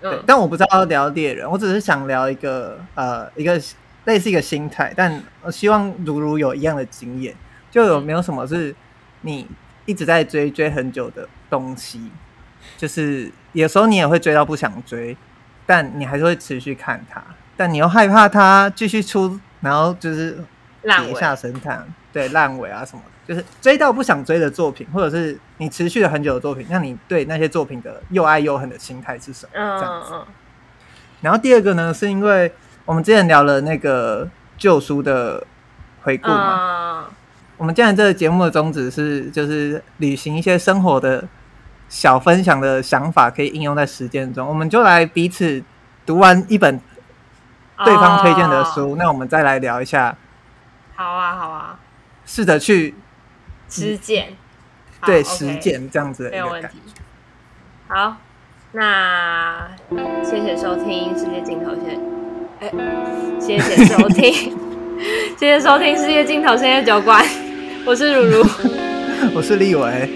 [0.02, 3.60] 嗯、对，但我不知道要聊猎人，我只是想聊一个呃一个
[4.04, 7.34] 类似一个心态，但我希望如如有一样的经验，
[7.70, 8.74] 就有没有什么是
[9.22, 9.46] 你
[9.86, 12.10] 一直在追追很久的东西？
[12.76, 15.16] 就是有时候你也会追到不想追，
[15.66, 17.22] 但你还是会持续看它，
[17.56, 20.38] 但你又害怕它继续出，然后就是
[20.80, 29.50] 跌下神坛，对烂尾啊什么，就是追到不想追的作品，或者是你持续了很久的作品，那你对那些作品的又爱又恨的心态是什么？
[29.54, 30.14] 嗯、这样子。
[31.20, 32.52] 然后第二个呢，是因为
[32.84, 35.46] 我们之前聊了那个旧书的
[36.02, 37.14] 回顾嘛，嗯、
[37.56, 41.24] 我们今天这个节目的宗旨是，就是旅行一些生活的
[41.88, 44.48] 小分享的想法，可以应用在实践中。
[44.48, 45.62] 我们就来彼此
[46.04, 46.80] 读完一本
[47.84, 50.16] 对方推荐的书，哦、那我们再来聊一下。
[50.96, 51.78] 好啊，好啊，
[52.26, 52.96] 试着去
[53.80, 54.26] 实践，
[55.06, 56.68] 对，实践这样子没有问题。
[57.88, 58.16] 好。
[58.74, 59.68] 那
[60.24, 62.00] 谢谢收听世界尽头先，
[62.58, 62.72] 哎，
[63.38, 64.32] 谢谢收听，
[65.38, 67.22] 谢谢收听世界尽头深夜酒馆，
[67.84, 68.46] 我是如如，
[69.36, 70.08] 我是立伟，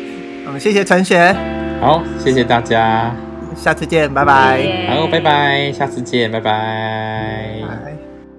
[0.46, 1.36] 嗯，谢谢陈雪，
[1.82, 3.14] 好，谢谢大家，
[3.54, 7.60] 下次见，拜拜，好，拜拜，下次见，拜拜。
[7.60, 7.95] 拜拜。